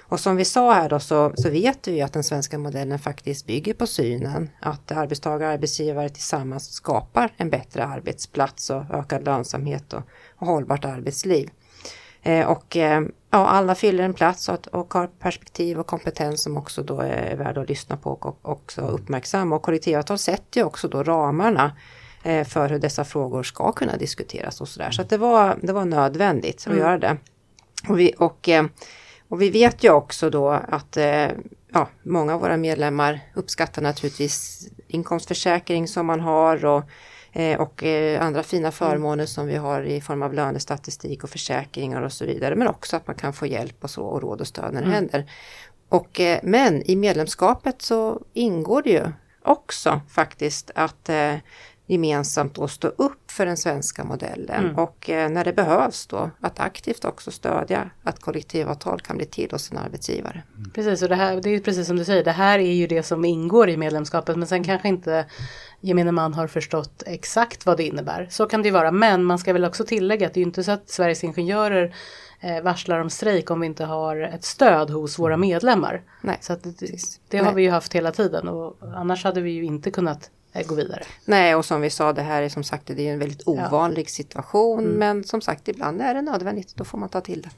Och 0.09 0.19
som 0.19 0.35
vi 0.35 0.45
sa 0.45 0.73
här 0.73 0.89
då 0.89 0.99
så, 0.99 1.33
så 1.35 1.49
vet 1.49 1.87
vi 1.87 2.01
att 2.01 2.13
den 2.13 2.23
svenska 2.23 2.57
modellen 2.57 2.99
faktiskt 2.99 3.47
bygger 3.47 3.73
på 3.73 3.87
synen 3.87 4.49
att 4.61 4.91
arbetstagare 4.91 5.47
och 5.47 5.53
arbetsgivare 5.53 6.09
tillsammans 6.09 6.71
skapar 6.71 7.33
en 7.37 7.49
bättre 7.49 7.85
arbetsplats 7.85 8.69
och 8.69 8.83
ökad 8.91 9.25
lönsamhet 9.25 9.93
och, 9.93 10.03
och 10.35 10.47
hållbart 10.47 10.85
arbetsliv. 10.85 11.49
Eh, 12.23 12.47
och 12.47 12.77
eh, 12.77 13.01
ja, 13.29 13.47
alla 13.47 13.75
fyller 13.75 14.03
en 14.03 14.13
plats 14.13 14.49
och, 14.49 14.67
och 14.67 14.93
har 14.93 15.07
perspektiv 15.07 15.79
och 15.79 15.87
kompetens 15.87 16.43
som 16.43 16.57
också 16.57 16.83
då 16.83 16.99
är 16.99 17.35
värda 17.35 17.61
att 17.61 17.69
lyssna 17.69 17.97
på 17.97 18.11
och, 18.11 18.25
och 18.25 18.51
också 18.51 18.81
uppmärksamma. 18.81 19.55
Och 19.55 19.61
kollektivavtal 19.61 20.17
sätter 20.17 20.59
ju 20.59 20.65
också 20.65 20.87
då 20.87 21.03
ramarna 21.03 21.71
eh, 22.23 22.47
för 22.47 22.69
hur 22.69 22.79
dessa 22.79 23.05
frågor 23.05 23.43
ska 23.43 23.71
kunna 23.71 23.97
diskuteras 23.97 24.61
och 24.61 24.67
sådär. 24.67 24.91
Så 24.91 25.01
att 25.01 25.09
det 25.09 25.17
var, 25.17 25.57
det 25.61 25.73
var 25.73 25.85
nödvändigt 25.85 26.67
att 26.67 26.77
göra 26.77 26.97
det. 26.97 27.17
Och 27.87 27.99
vi, 27.99 28.13
och, 28.17 28.49
eh, 28.49 28.65
och 29.33 29.41
vi 29.41 29.49
vet 29.49 29.83
ju 29.83 29.91
också 29.91 30.29
då 30.29 30.49
att 30.49 30.97
eh, 30.97 31.27
ja, 31.73 31.89
många 32.03 32.33
av 32.33 32.41
våra 32.41 32.57
medlemmar 32.57 33.19
uppskattar 33.35 33.81
naturligtvis 33.81 34.67
inkomstförsäkring 34.87 35.87
som 35.87 36.05
man 36.05 36.19
har 36.19 36.65
och, 36.65 36.83
eh, 37.31 37.59
och 37.59 37.83
eh, 37.83 38.25
andra 38.25 38.43
fina 38.43 38.71
förmåner 38.71 39.25
som 39.25 39.47
vi 39.47 39.55
har 39.55 39.81
i 39.81 40.01
form 40.01 40.23
av 40.23 40.33
lönestatistik 40.33 41.23
och 41.23 41.29
försäkringar 41.29 42.01
och 42.01 42.13
så 42.13 42.25
vidare. 42.25 42.55
Men 42.55 42.67
också 42.67 42.95
att 42.95 43.07
man 43.07 43.15
kan 43.15 43.33
få 43.33 43.45
hjälp 43.45 43.83
och 43.83 43.89
så 43.89 44.03
och 44.03 44.21
råd 44.21 44.41
och 44.41 44.47
stöd 44.47 44.73
när 44.73 44.81
det 44.81 44.91
händer. 44.91 45.31
Och, 45.89 46.21
men 46.43 46.83
i 46.89 46.95
medlemskapet 46.95 47.81
så 47.81 48.21
ingår 48.33 48.81
det 48.81 48.89
ju 48.89 49.03
också 49.43 50.01
faktiskt 50.09 50.71
att 50.75 51.09
gemensamt 51.93 52.55
då 52.55 52.67
stå 52.67 52.87
upp 52.87 53.31
för 53.31 53.45
den 53.45 53.57
svenska 53.57 54.03
modellen 54.03 54.75
och 54.75 55.09
eh, 55.09 55.29
när 55.29 55.45
det 55.45 55.53
behövs 55.53 56.07
då 56.07 56.29
att 56.39 56.59
aktivt 56.59 57.05
också 57.05 57.31
stödja 57.31 57.89
att 58.03 58.19
kollektivavtal 58.19 59.01
kan 59.01 59.17
bli 59.17 59.25
till 59.25 59.51
hos 59.51 59.71
en 59.71 59.77
arbetsgivare. 59.77 60.43
Precis, 60.73 61.01
och 61.01 61.09
det, 61.09 61.15
här, 61.15 61.41
det 61.41 61.49
är 61.49 61.53
ju 61.53 61.59
precis 61.59 61.87
som 61.87 61.97
du 61.97 62.05
säger, 62.05 62.23
det 62.23 62.31
här 62.31 62.59
är 62.59 62.73
ju 62.73 62.87
det 62.87 63.03
som 63.03 63.25
ingår 63.25 63.69
i 63.69 63.77
medlemskapet 63.77 64.37
men 64.37 64.47
sen 64.47 64.63
kanske 64.63 64.87
inte 64.87 65.25
gemene 65.81 66.11
man 66.11 66.33
har 66.33 66.47
förstått 66.47 67.03
exakt 67.05 67.65
vad 67.65 67.77
det 67.77 67.83
innebär. 67.83 68.27
Så 68.29 68.45
kan 68.45 68.61
det 68.61 68.67
ju 68.67 68.73
vara, 68.73 68.91
men 68.91 69.23
man 69.23 69.39
ska 69.39 69.53
väl 69.53 69.65
också 69.65 69.85
tillägga 69.85 70.27
att 70.27 70.33
det 70.33 70.37
är 70.37 70.41
ju 70.41 70.47
inte 70.47 70.63
så 70.63 70.71
att 70.71 70.89
Sveriges 70.89 71.23
Ingenjörer 71.23 71.95
eh, 72.39 72.61
varslar 72.61 72.99
om 72.99 73.09
strejk 73.09 73.51
om 73.51 73.59
vi 73.59 73.67
inte 73.67 73.85
har 73.85 74.17
ett 74.17 74.43
stöd 74.43 74.89
hos 74.89 75.19
våra 75.19 75.37
medlemmar. 75.37 76.01
Nej, 76.21 76.37
Så 76.41 76.53
att 76.53 76.63
det, 76.63 76.97
det 77.29 77.37
har 77.37 77.45
Nej. 77.45 77.55
vi 77.55 77.61
ju 77.61 77.69
haft 77.69 77.93
hela 77.93 78.11
tiden 78.11 78.47
och 78.47 78.77
annars 78.95 79.23
hade 79.23 79.41
vi 79.41 79.51
ju 79.51 79.63
inte 79.63 79.91
kunnat 79.91 80.29
gå 80.61 80.75
vidare. 80.75 81.03
Nej, 81.25 81.55
och 81.55 81.65
som 81.65 81.81
vi 81.81 81.89
sa, 81.89 82.13
det 82.13 82.21
här 82.21 82.41
är 82.41 82.49
som 82.49 82.63
sagt 82.63 82.87
det 82.87 83.07
är 83.07 83.13
en 83.13 83.19
väldigt 83.19 83.47
ovanlig 83.47 84.09
situation, 84.09 84.83
men 84.83 85.23
som 85.23 85.41
sagt 85.41 85.67
ibland 85.67 86.01
är 86.01 86.13
det 86.13 86.21
nödvändigt, 86.21 86.75
då 86.75 86.83
får 86.83 86.97
man 86.97 87.09
ta 87.09 87.21
till 87.21 87.41
det. 87.41 87.49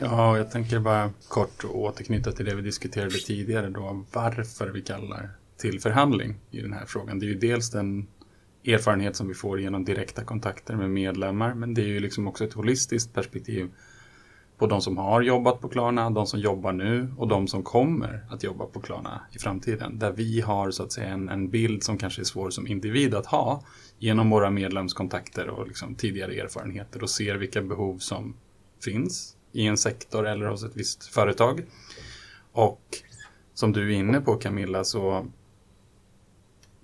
Ja, 0.00 0.36
jag 0.36 0.50
tänker 0.50 0.78
bara 0.78 1.10
kort 1.28 1.64
återknyta 1.64 2.32
till 2.32 2.44
det 2.44 2.54
vi 2.54 2.62
diskuterade 2.62 3.10
tidigare 3.10 3.70
då, 3.70 4.04
varför 4.12 4.68
vi 4.68 4.82
kallar 4.82 5.30
till 5.56 5.80
förhandling 5.80 6.34
i 6.50 6.60
den 6.60 6.72
här 6.72 6.86
frågan. 6.86 7.18
Det 7.18 7.26
är 7.26 7.28
ju 7.28 7.38
dels 7.38 7.70
den 7.70 8.06
erfarenhet 8.66 9.16
som 9.16 9.28
vi 9.28 9.34
får 9.34 9.60
genom 9.60 9.84
direkta 9.84 10.24
kontakter 10.24 10.76
med 10.76 10.90
medlemmar, 10.90 11.54
men 11.54 11.74
det 11.74 11.80
är 11.80 11.86
ju 11.86 12.00
liksom 12.00 12.28
också 12.28 12.44
ett 12.44 12.52
holistiskt 12.52 13.14
perspektiv 13.14 13.70
på 14.58 14.66
de 14.66 14.80
som 14.80 14.98
har 14.98 15.22
jobbat 15.22 15.60
på 15.60 15.68
Klarna, 15.68 16.10
de 16.10 16.26
som 16.26 16.40
jobbar 16.40 16.72
nu 16.72 17.08
och 17.18 17.28
de 17.28 17.48
som 17.48 17.62
kommer 17.62 18.26
att 18.30 18.42
jobba 18.42 18.66
på 18.66 18.80
Klarna 18.80 19.20
i 19.32 19.38
framtiden. 19.38 19.98
Där 19.98 20.12
vi 20.12 20.40
har 20.40 20.70
så 20.70 20.82
att 20.82 20.92
säga 20.92 21.08
en, 21.08 21.28
en 21.28 21.50
bild 21.50 21.82
som 21.82 21.98
kanske 21.98 22.22
är 22.22 22.24
svår 22.24 22.50
som 22.50 22.66
individ 22.66 23.14
att 23.14 23.26
ha 23.26 23.62
genom 23.98 24.30
våra 24.30 24.50
medlemskontakter 24.50 25.48
och 25.48 25.66
liksom 25.66 25.94
tidigare 25.94 26.34
erfarenheter 26.34 27.02
och 27.02 27.10
ser 27.10 27.34
vilka 27.34 27.62
behov 27.62 27.98
som 27.98 28.34
finns 28.84 29.36
i 29.52 29.66
en 29.66 29.76
sektor 29.76 30.26
eller 30.26 30.46
hos 30.46 30.64
ett 30.64 30.76
visst 30.76 31.04
företag. 31.06 31.62
Och 32.52 32.80
som 33.54 33.72
du 33.72 33.94
är 33.94 33.98
inne 33.98 34.20
på 34.20 34.34
Camilla 34.34 34.84
så 34.84 35.26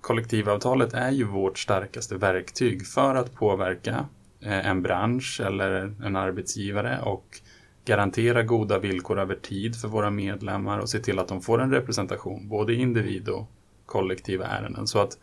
kollektivavtalet 0.01 0.93
är 0.93 1.11
ju 1.11 1.23
vårt 1.23 1.59
starkaste 1.59 2.17
verktyg 2.17 2.87
för 2.87 3.15
att 3.15 3.33
påverka 3.33 4.05
eh, 4.41 4.67
en 4.67 4.81
bransch 4.81 5.41
eller 5.45 5.95
en 6.03 6.15
arbetsgivare 6.15 6.99
och 7.01 7.41
garantera 7.85 8.43
goda 8.43 8.79
villkor 8.79 9.19
över 9.19 9.35
tid 9.35 9.75
för 9.75 9.87
våra 9.87 10.09
medlemmar 10.09 10.79
och 10.79 10.89
se 10.89 10.99
till 10.99 11.19
att 11.19 11.27
de 11.27 11.41
får 11.41 11.61
en 11.61 11.71
representation 11.71 12.47
både 12.49 12.73
i 12.73 12.75
individ 12.75 13.29
och 13.29 13.49
kollektiva 13.85 14.45
ärenden. 14.45 14.87
Så 14.87 14.99
att 14.99 15.17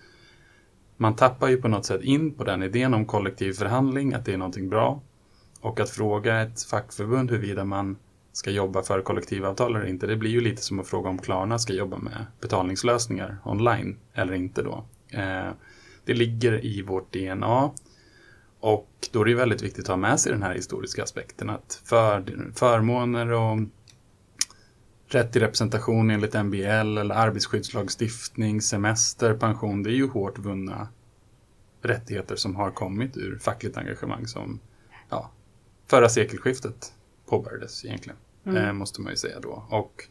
man 0.96 1.16
tappar 1.16 1.48
ju 1.48 1.56
på 1.62 1.68
något 1.68 1.86
sätt 1.86 2.02
in 2.02 2.34
på 2.34 2.44
den 2.44 2.62
idén 2.62 2.94
om 2.94 3.06
kollektiv 3.06 3.52
förhandling, 3.52 4.14
att 4.14 4.24
det 4.24 4.32
är 4.32 4.38
någonting 4.38 4.68
bra. 4.68 5.02
Och 5.60 5.80
att 5.80 5.90
fråga 5.90 6.42
ett 6.42 6.62
fackförbund 6.62 7.30
huruvida 7.30 7.64
man 7.64 7.96
ska 8.32 8.50
jobba 8.50 8.82
för 8.82 9.02
kollektivavtal 9.02 9.76
eller 9.76 9.86
inte, 9.86 10.06
det 10.06 10.16
blir 10.16 10.30
ju 10.30 10.40
lite 10.40 10.62
som 10.62 10.80
att 10.80 10.88
fråga 10.88 11.08
om 11.08 11.18
Klarna 11.18 11.58
ska 11.58 11.72
jobba 11.72 11.98
med 11.98 12.26
betalningslösningar 12.40 13.36
online 13.44 13.96
eller 14.14 14.32
inte 14.32 14.62
då. 14.62 14.84
Eh, 15.08 15.50
det 16.04 16.14
ligger 16.14 16.64
i 16.64 16.82
vårt 16.82 17.12
DNA 17.12 17.70
och 18.60 18.88
då 19.12 19.20
är 19.20 19.24
det 19.24 19.34
väldigt 19.34 19.62
viktigt 19.62 19.84
att 19.84 19.88
ha 19.88 19.96
med 19.96 20.20
sig 20.20 20.32
den 20.32 20.42
här 20.42 20.54
historiska 20.54 21.02
aspekten 21.02 21.50
att 21.50 21.82
för, 21.84 22.24
förmåner 22.54 23.30
och 23.30 23.58
rätt 25.08 25.32
till 25.32 25.42
representation 25.42 26.10
enligt 26.10 26.34
MBL 26.44 26.98
eller 26.98 27.14
arbetsskyddslagstiftning, 27.14 28.60
semester, 28.60 29.34
pension, 29.34 29.82
det 29.82 29.90
är 29.90 29.94
ju 29.94 30.08
hårt 30.08 30.38
vunna 30.38 30.88
rättigheter 31.82 32.36
som 32.36 32.56
har 32.56 32.70
kommit 32.70 33.16
ur 33.16 33.38
fackligt 33.38 33.76
engagemang 33.76 34.26
som 34.26 34.60
ja, 35.08 35.30
förra 35.86 36.08
sekelskiftet 36.08 36.92
påbörjades 37.26 37.84
egentligen, 37.84 38.18
mm. 38.44 38.64
eh, 38.64 38.72
måste 38.72 39.00
man 39.00 39.12
ju 39.12 39.16
säga 39.16 39.40
då. 39.40 39.64
Och 39.70 40.04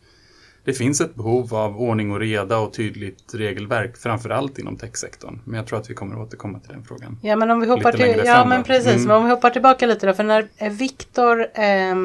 det 0.69 0.73
finns 0.73 1.01
ett 1.01 1.15
behov 1.15 1.55
av 1.55 1.81
ordning 1.81 2.11
och 2.11 2.19
reda 2.19 2.57
och 2.57 2.73
tydligt 2.73 3.33
regelverk, 3.33 3.97
framförallt 3.97 4.59
inom 4.59 4.77
techsektorn. 4.77 5.39
Men 5.45 5.57
jag 5.57 5.67
tror 5.67 5.79
att 5.79 5.89
vi 5.89 5.93
kommer 5.93 6.15
att 6.15 6.27
återkomma 6.27 6.59
till 6.59 6.71
den 6.71 6.83
frågan. 6.83 7.19
Ja, 7.21 7.35
men 7.35 7.51
om 7.51 7.59
vi 7.59 7.67
hoppar, 7.67 7.91
till, 7.91 8.21
ja, 8.25 8.45
men 8.45 8.63
precis, 8.63 8.95
mm. 8.95 9.07
men 9.07 9.15
om 9.15 9.23
vi 9.23 9.29
hoppar 9.29 9.49
tillbaka 9.49 9.85
lite 9.85 10.07
då, 10.07 10.13
för 10.13 10.23
när 10.23 10.47
eh, 10.57 10.71
Viktor 10.71 11.47
eh, 11.53 11.95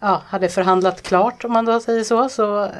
ja, 0.00 0.22
hade 0.26 0.48
förhandlat 0.48 1.02
klart, 1.02 1.44
om 1.44 1.52
man 1.52 1.64
då 1.64 1.80
säger 1.80 2.04
så, 2.04 2.28
så 2.28 2.64
eh, 2.64 2.70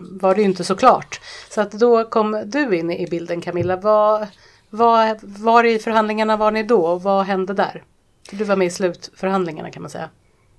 var 0.00 0.34
det 0.34 0.40
ju 0.40 0.46
inte 0.46 0.64
så 0.64 0.76
klart. 0.76 1.20
Så 1.50 1.60
att 1.60 1.72
då 1.72 2.04
kom 2.04 2.42
du 2.46 2.76
in 2.76 2.90
i 2.90 3.06
bilden 3.10 3.40
Camilla. 3.40 3.76
Vad, 3.76 4.26
vad, 4.70 5.18
var 5.22 5.64
i 5.64 5.78
förhandlingarna 5.78 6.36
var 6.36 6.50
ni 6.50 6.62
då 6.62 6.86
och 6.86 7.02
vad 7.02 7.24
hände 7.24 7.54
där? 7.54 7.82
Du 8.30 8.44
var 8.44 8.56
med 8.56 8.66
i 8.66 8.70
slutförhandlingarna 8.70 9.70
kan 9.70 9.82
man 9.82 9.90
säga 9.90 10.10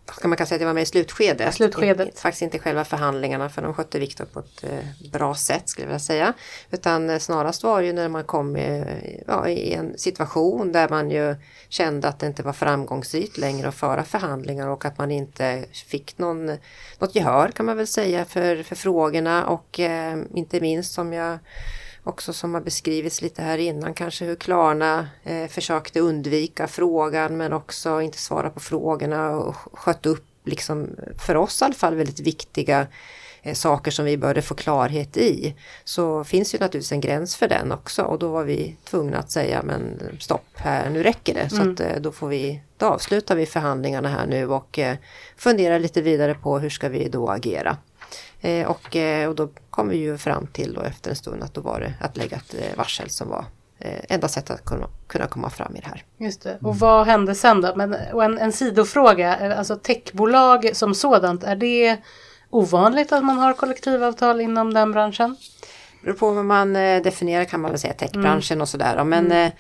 kan 0.05 0.29
man 0.29 0.38
kan 0.38 0.48
säga 0.48 0.55
att 0.55 0.62
jag 0.62 0.67
var 0.67 0.74
med 0.74 0.84
i 0.84 0.86
slutskedet. 0.86 1.53
slutskedet. 1.53 2.08
I, 2.08 2.20
faktiskt 2.20 2.41
inte 2.41 2.60
själva 2.60 2.86
förhandlingarna 2.86 3.50
för 3.50 3.62
de 3.62 3.74
skötte 3.74 4.00
Viktor 4.00 4.25
på 4.25 4.39
ett 4.39 4.63
eh, 4.63 5.10
bra 5.12 5.36
sätt 5.36 5.70
skulle 5.70 5.86
jag 5.86 5.89
vilja 5.89 6.00
säga. 6.00 6.34
Utan 6.72 7.10
eh, 7.10 7.20
snarast 7.20 7.63
var 7.63 7.81
det 7.81 7.88
ju 7.88 7.93
när 7.93 8.10
man 8.10 8.24
kom 8.24 8.58
i, 8.58 9.24
ja, 9.27 9.48
i 9.48 9.74
en 9.74 9.98
situation 9.98 10.72
där 10.72 10.89
man 10.89 11.12
ju 11.12 11.36
kände 11.70 12.08
att 12.08 12.20
det 12.20 12.27
inte 12.27 12.43
var 12.43 12.53
framgångsrikt 12.53 13.38
längre 13.38 13.67
att 13.67 13.75
föra 13.75 14.03
förhandlingar 14.03 14.67
och 14.67 14.86
att 14.86 14.98
man 14.98 15.12
inte 15.12 15.65
fick 15.72 16.17
någon, 16.17 16.46
något 17.00 17.15
gehör 17.15 17.51
kan 17.51 17.65
man 17.65 17.77
väl 17.77 17.88
säga 17.88 18.25
för, 18.25 18.63
för 18.63 18.75
frågorna 18.75 19.48
och 19.48 19.79
eh, 19.79 20.17
inte 20.34 20.60
minst 20.60 20.93
som 20.93 21.13
jag 21.13 21.39
också 22.03 22.34
som 22.34 22.53
har 22.53 22.62
beskrivits 22.62 23.22
lite 23.22 23.41
här 23.41 23.58
innan, 23.58 23.93
kanske 23.93 24.25
hur 24.25 24.36
Klarna 24.36 25.08
eh, 25.24 25.48
försökte 25.48 26.00
undvika 26.00 26.67
frågan 26.67 27.38
men 27.38 27.53
också 27.53 28.01
inte 28.01 28.17
svara 28.17 28.50
på 28.50 28.60
frågorna 28.60 29.29
och 29.29 29.55
sköt 29.55 30.05
upp, 30.05 30.25
liksom, 30.46 30.89
för 31.17 31.36
oss 31.36 31.62
i 31.62 31.65
alla 31.65 31.74
fall, 31.74 31.96
väldigt 31.96 32.20
viktiga 32.20 32.88
eh, 33.41 33.53
saker 33.53 33.91
som 33.91 34.05
vi 34.05 34.17
började 34.17 34.41
få 34.41 34.55
klarhet 34.55 35.17
i. 35.17 35.55
Så 35.84 36.24
finns 36.24 36.55
ju 36.55 36.60
naturligtvis 36.60 36.91
en 36.91 37.01
gräns 37.01 37.36
för 37.36 37.48
den 37.48 37.72
också 37.72 38.01
och 38.01 38.20
då 38.20 38.27
var 38.27 38.43
vi 38.43 38.75
tvungna 38.84 39.17
att 39.17 39.31
säga 39.31 39.63
men 39.63 40.00
stopp 40.20 40.48
här, 40.55 40.89
nu 40.89 41.03
räcker 41.03 41.34
det. 41.34 41.50
Så 41.50 41.72
att, 41.72 41.79
eh, 41.79 42.01
då, 42.01 42.12
får 42.12 42.27
vi, 42.27 42.62
då 42.77 42.86
avslutar 42.86 43.36
vi 43.36 43.46
förhandlingarna 43.46 44.10
här 44.10 44.27
nu 44.27 44.48
och 44.48 44.79
eh, 44.79 44.98
funderar 45.38 45.79
lite 45.79 46.01
vidare 46.01 46.34
på 46.34 46.60
hur 46.60 46.70
ska 46.70 46.89
vi 46.89 47.10
då 47.10 47.29
agera. 47.29 47.77
Eh, 48.41 48.67
och, 48.67 48.95
eh, 48.95 49.29
och 49.29 49.36
då 49.36 49.50
kom 49.69 49.89
vi 49.89 49.98
ju 49.98 50.17
fram 50.17 50.48
till 50.48 50.74
då 50.74 50.81
efter 50.81 51.10
en 51.10 51.15
stund 51.15 51.43
att 51.43 51.53
då 51.53 51.62
var 51.62 51.79
det 51.79 51.93
att 52.00 52.17
lägga 52.17 52.38
ett 52.38 52.53
eh, 52.53 52.77
varsel 52.77 53.10
som 53.10 53.29
var 53.29 53.45
enda 53.83 54.27
sättet 54.27 54.51
att 54.51 54.65
kunna, 54.65 54.88
kunna 55.07 55.27
komma 55.27 55.50
fram 55.50 55.75
i 55.75 55.79
det 55.79 55.88
här. 55.88 56.05
Just 56.17 56.41
det. 56.41 56.57
Och 56.62 56.75
vad 56.79 57.05
hände 57.05 57.36
sen 57.36 57.62
då? 57.62 57.75
Men, 57.75 57.95
och 58.13 58.24
en, 58.24 58.38
en 58.38 58.51
sidofråga, 58.51 59.55
alltså 59.57 59.75
techbolag 59.75 60.69
som 60.74 60.95
sådant, 60.95 61.43
är 61.43 61.55
det 61.55 61.98
ovanligt 62.50 63.12
att 63.12 63.24
man 63.24 63.38
har 63.38 63.53
kollektivavtal 63.53 64.41
inom 64.41 64.74
den 64.74 64.91
branschen? 64.91 65.38
Det 66.00 66.05
beror 66.05 66.13
på 66.13 66.31
vad 66.31 66.45
man 66.45 66.74
definierar 66.74 67.45
kan 67.45 67.62
man 67.62 67.71
väl 67.71 67.79
säga, 67.79 67.93
techbranschen 67.93 68.55
mm. 68.55 68.62
och 68.62 68.69
sådär. 68.69 69.03
Men 69.03 69.31
mm 69.31 69.51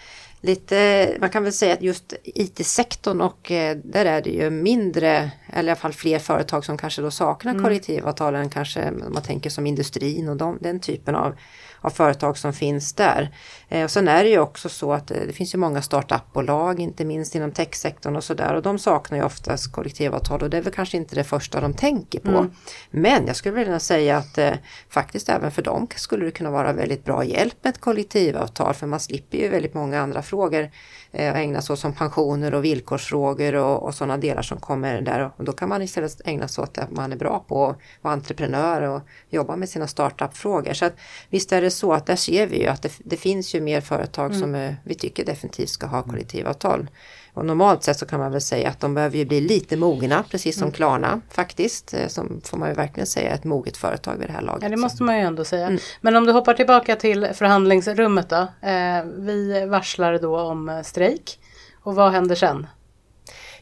lite, 0.41 1.17
man 1.19 1.29
kan 1.29 1.43
väl 1.43 1.53
säga 1.53 1.73
att 1.73 1.81
just 1.81 2.13
IT-sektorn 2.23 3.21
och 3.21 3.51
eh, 3.51 3.77
där 3.83 4.05
är 4.05 4.21
det 4.21 4.29
ju 4.29 4.49
mindre, 4.49 5.31
eller 5.53 5.69
i 5.69 5.71
alla 5.71 5.75
fall 5.75 5.93
fler 5.93 6.19
företag 6.19 6.65
som 6.65 6.77
kanske 6.77 7.01
då 7.01 7.11
saknar 7.11 7.51
mm. 7.51 7.63
kollektivavtal 7.63 8.35
än 8.35 8.49
kanske 8.49 8.91
man 8.91 9.23
tänker 9.23 9.49
som 9.49 9.67
industrin 9.67 10.29
och 10.29 10.37
de, 10.37 10.57
den 10.61 10.79
typen 10.79 11.15
av 11.15 11.35
av 11.81 11.89
företag 11.89 12.37
som 12.37 12.53
finns 12.53 12.93
där. 12.93 13.35
Eh, 13.69 13.83
och 13.83 13.91
sen 13.91 14.07
är 14.07 14.23
det 14.23 14.29
ju 14.29 14.39
också 14.39 14.69
så 14.69 14.93
att 14.93 15.11
eh, 15.11 15.17
det 15.27 15.33
finns 15.33 15.53
ju 15.53 15.57
många 15.57 15.81
startupbolag, 15.81 16.79
inte 16.79 17.05
minst 17.05 17.35
inom 17.35 17.51
techsektorn 17.51 18.15
och 18.15 18.23
sådär 18.23 18.53
och 18.53 18.61
de 18.61 18.79
saknar 18.79 19.17
ju 19.17 19.23
oftast 19.23 19.71
kollektivavtal 19.71 20.41
och 20.41 20.49
det 20.49 20.57
är 20.57 20.61
väl 20.61 20.73
kanske 20.73 20.97
inte 20.97 21.15
det 21.15 21.23
första 21.23 21.61
de 21.61 21.73
tänker 21.73 22.19
på. 22.19 22.29
Mm. 22.29 22.51
Men 22.91 23.27
jag 23.27 23.35
skulle 23.35 23.55
vilja 23.55 23.79
säga 23.79 24.17
att 24.17 24.37
eh, 24.37 24.53
faktiskt 24.89 25.29
även 25.29 25.51
för 25.51 25.61
dem 25.61 25.87
skulle 25.95 26.25
det 26.25 26.31
kunna 26.31 26.51
vara 26.51 26.73
väldigt 26.73 27.05
bra 27.05 27.23
hjälp 27.23 27.55
med 27.61 27.71
ett 27.71 27.81
kollektivavtal 27.81 28.73
för 28.73 28.87
man 28.87 28.99
slipper 28.99 29.37
ju 29.37 29.49
väldigt 29.49 29.73
många 29.73 30.01
andra 30.01 30.21
frågor 30.21 30.69
eh, 31.11 31.35
ägna 31.35 31.61
sig 31.61 31.73
åt 31.73 31.79
som 31.79 31.93
pensioner 31.93 32.53
och 32.53 32.65
villkorsfrågor 32.65 33.55
och, 33.55 33.83
och 33.83 33.95
sådana 33.95 34.17
delar 34.17 34.41
som 34.41 34.57
kommer 34.59 35.01
där 35.01 35.31
och 35.37 35.43
då 35.43 35.51
kan 35.51 35.69
man 35.69 35.81
istället 35.81 36.21
ägna 36.25 36.47
sig 36.47 36.61
åt 36.61 36.77
att 36.77 36.91
man 36.91 37.11
är 37.11 37.15
bra 37.15 37.45
på 37.47 37.67
att 37.67 37.77
vara 38.01 38.13
entreprenör 38.13 38.81
och 38.81 39.01
jobba 39.29 39.55
med 39.55 39.69
sina 39.69 39.87
startupfrågor. 39.87 40.73
Så 40.73 40.85
att, 40.85 40.93
visst 41.29 41.51
är 41.51 41.61
det 41.61 41.70
så 41.71 41.93
att 41.93 42.05
där 42.05 42.15
ser 42.15 42.47
vi 42.47 42.61
ju 42.61 42.67
att 42.67 42.81
det, 42.81 42.91
det 42.97 43.17
finns 43.17 43.55
ju 43.55 43.61
mer 43.61 43.81
företag 43.81 44.25
mm. 44.25 44.39
som 44.41 44.55
är, 44.55 44.77
vi 44.83 44.95
tycker 44.95 45.25
definitivt 45.25 45.69
ska 45.69 45.87
ha 45.87 46.03
kollektivavtal. 46.03 46.87
Och 47.33 47.45
normalt 47.45 47.83
sett 47.83 47.97
så 47.97 48.05
kan 48.05 48.19
man 48.19 48.31
väl 48.31 48.41
säga 48.41 48.69
att 48.69 48.79
de 48.79 48.93
behöver 48.93 49.17
ju 49.17 49.25
bli 49.25 49.41
lite 49.41 49.77
mogna, 49.77 50.23
precis 50.23 50.55
som 50.55 50.63
mm. 50.63 50.73
Klarna 50.73 51.21
faktiskt. 51.29 51.93
Eh, 51.93 52.07
som 52.07 52.41
får 52.45 52.57
man 52.57 52.69
ju 52.69 52.75
verkligen 52.75 53.07
säga 53.07 53.33
ett 53.33 53.43
moget 53.43 53.77
företag 53.77 54.17
vid 54.17 54.27
det 54.29 54.33
här 54.33 54.41
laget. 54.41 54.63
Ja 54.63 54.69
det 54.69 54.77
måste 54.77 55.03
man 55.03 55.17
ju 55.17 55.23
ändå 55.23 55.43
säga. 55.43 55.67
Mm. 55.67 55.79
Men 56.01 56.15
om 56.15 56.25
du 56.25 56.31
hoppar 56.31 56.53
tillbaka 56.53 56.95
till 56.95 57.27
förhandlingsrummet 57.33 58.29
då. 58.29 58.47
Eh, 58.67 59.03
vi 59.03 59.65
varslar 59.65 60.19
då 60.19 60.39
om 60.39 60.81
strejk. 60.85 61.39
Och 61.83 61.95
vad 61.95 62.11
händer 62.11 62.35
sen? 62.35 62.67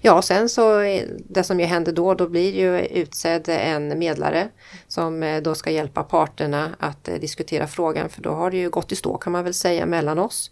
Ja, 0.02 0.22
sen 0.22 0.50
så 0.50 0.80
eh, 0.80 1.08
det 1.30 1.44
som 1.44 1.60
ju 1.60 1.66
händer 1.66 1.92
då, 1.92 2.14
då 2.14 2.28
blir 2.28 2.56
ju 2.56 2.86
utsedd 2.86 3.50
en 3.50 4.00
medlare 4.00 4.50
som 4.88 5.24
eh, 5.24 5.42
då 5.42 5.56
ska 5.56 5.72
hjälpa 5.72 6.04
parterna 6.04 6.76
att 6.80 7.08
eh, 7.08 7.16
diskutera 7.16 7.68
frågan 7.68 8.10
för 8.10 8.22
då 8.22 8.30
har 8.30 8.52
det 8.52 8.58
ju 8.58 8.70
gått 8.70 8.92
i 8.92 8.96
stå 8.96 9.18
kan 9.18 9.34
man 9.34 9.44
väl 9.44 9.54
säga 9.54 9.86
mellan 9.86 10.20
oss 10.20 10.52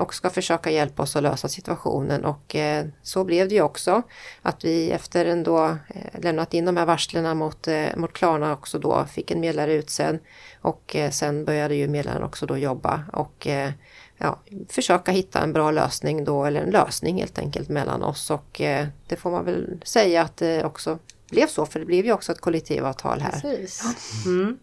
och 0.00 0.14
ska 0.14 0.30
försöka 0.30 0.70
hjälpa 0.70 1.02
oss 1.02 1.16
att 1.16 1.22
lösa 1.22 1.48
situationen. 1.48 2.24
Och 2.24 2.56
så 3.02 3.24
blev 3.24 3.48
det 3.48 3.54
ju 3.54 3.62
också 3.62 4.02
att 4.42 4.64
vi 4.64 4.90
efter 4.90 5.26
ändå 5.26 5.76
lämnat 6.12 6.54
in 6.54 6.64
de 6.64 6.76
här 6.76 6.86
varslen 6.86 7.36
mot, 7.36 7.68
mot 7.96 8.12
Klarna 8.12 8.52
också 8.52 8.78
då 8.78 9.04
fick 9.04 9.30
en 9.30 9.40
medlare 9.40 9.72
utsedd. 9.72 10.18
Och 10.60 10.96
sen 11.10 11.44
började 11.44 11.74
ju 11.74 11.88
medlaren 11.88 12.22
också 12.22 12.46
då 12.46 12.58
jobba. 12.58 13.04
Och 13.12 13.46
ja, 14.18 14.40
försöka 14.68 15.12
hitta 15.12 15.40
en 15.40 15.52
bra 15.52 15.70
lösning 15.70 16.24
då, 16.24 16.44
eller 16.44 16.62
en 16.62 16.70
lösning 16.70 17.18
helt 17.18 17.38
enkelt 17.38 17.68
mellan 17.68 18.02
oss 18.02 18.30
och 18.30 18.60
eh, 18.60 18.86
det 19.08 19.16
får 19.16 19.30
man 19.30 19.44
väl 19.44 19.80
säga 19.84 20.22
att 20.22 20.36
det 20.36 20.64
också 20.64 20.98
blev 21.30 21.46
så, 21.46 21.66
för 21.66 21.80
det 21.80 21.86
blev 21.86 22.04
ju 22.04 22.12
också 22.12 22.32
ett 22.32 22.40
kollektivavtal 22.40 23.20
här. 23.20 23.40
Precis. 23.40 23.82
Mm. 24.26 24.58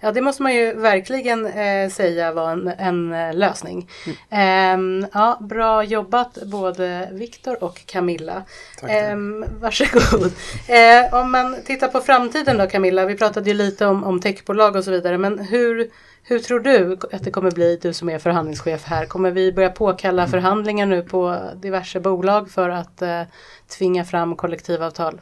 Ja, 0.00 0.12
det 0.12 0.20
måste 0.20 0.42
man 0.42 0.54
ju 0.54 0.74
verkligen 0.74 1.46
eh, 1.46 1.90
säga 1.90 2.32
var 2.32 2.50
en, 2.50 2.68
en 2.68 3.12
eh, 3.12 3.34
lösning. 3.34 3.90
Mm. 4.30 5.02
Eh, 5.02 5.08
ja, 5.14 5.38
bra 5.40 5.84
jobbat 5.84 6.38
både 6.42 7.08
Viktor 7.12 7.64
och 7.64 7.86
Camilla. 7.86 8.44
Tack. 8.80 8.90
Eh, 8.90 9.16
varsågod. 9.60 10.32
Eh, 10.68 11.14
om 11.14 11.30
man 11.30 11.56
tittar 11.64 11.88
på 11.88 12.00
framtiden 12.00 12.58
då 12.58 12.66
Camilla, 12.66 13.06
vi 13.06 13.16
pratade 13.16 13.50
ju 13.50 13.56
lite 13.56 13.86
om, 13.86 14.04
om 14.04 14.20
techbolag 14.20 14.76
och 14.76 14.84
så 14.84 14.90
vidare, 14.90 15.18
men 15.18 15.38
hur, 15.38 15.90
hur 16.28 16.38
tror 16.38 16.60
du 16.60 16.98
att 17.12 17.24
det 17.24 17.30
kommer 17.30 17.50
bli, 17.50 17.78
du 17.82 17.92
som 17.92 18.08
är 18.08 18.18
förhandlingschef 18.18 18.84
här? 18.84 19.06
Kommer 19.06 19.30
vi 19.30 19.52
börja 19.52 19.70
påkalla 19.70 20.22
Mm. 20.22 20.30
förhandlingar 20.30 20.86
nu 20.86 21.02
på 21.02 21.40
diverse 21.62 22.00
bolag 22.00 22.50
för 22.50 22.68
att 22.68 23.02
eh, 23.02 23.22
tvinga 23.78 24.04
fram 24.04 24.36
kollektivavtal? 24.36 25.20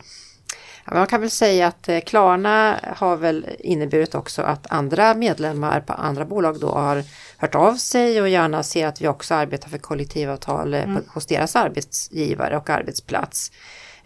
Man 0.92 1.06
kan 1.06 1.20
väl 1.20 1.30
säga 1.30 1.66
att 1.66 1.88
eh, 1.88 2.00
Klarna 2.00 2.80
har 2.96 3.16
väl 3.16 3.46
inneburit 3.58 4.14
också 4.14 4.42
att 4.42 4.66
andra 4.70 5.14
medlemmar 5.14 5.80
på 5.80 5.92
andra 5.92 6.25
bolag 6.25 6.60
då 6.60 6.68
har 6.68 7.02
hört 7.38 7.54
av 7.54 7.75
sig 7.75 8.20
och 8.20 8.28
gärna 8.28 8.62
ser 8.62 8.86
att 8.86 9.00
vi 9.00 9.08
också 9.08 9.34
arbetar 9.34 9.68
för 9.68 9.78
kollektivavtal 9.78 10.75
eh, 10.75 10.84
på, 10.84 11.00
hos 11.08 11.26
deras 11.26 11.56
arbetsgivare 11.56 12.56
och 12.56 12.70
arbetsplats. 12.70 13.52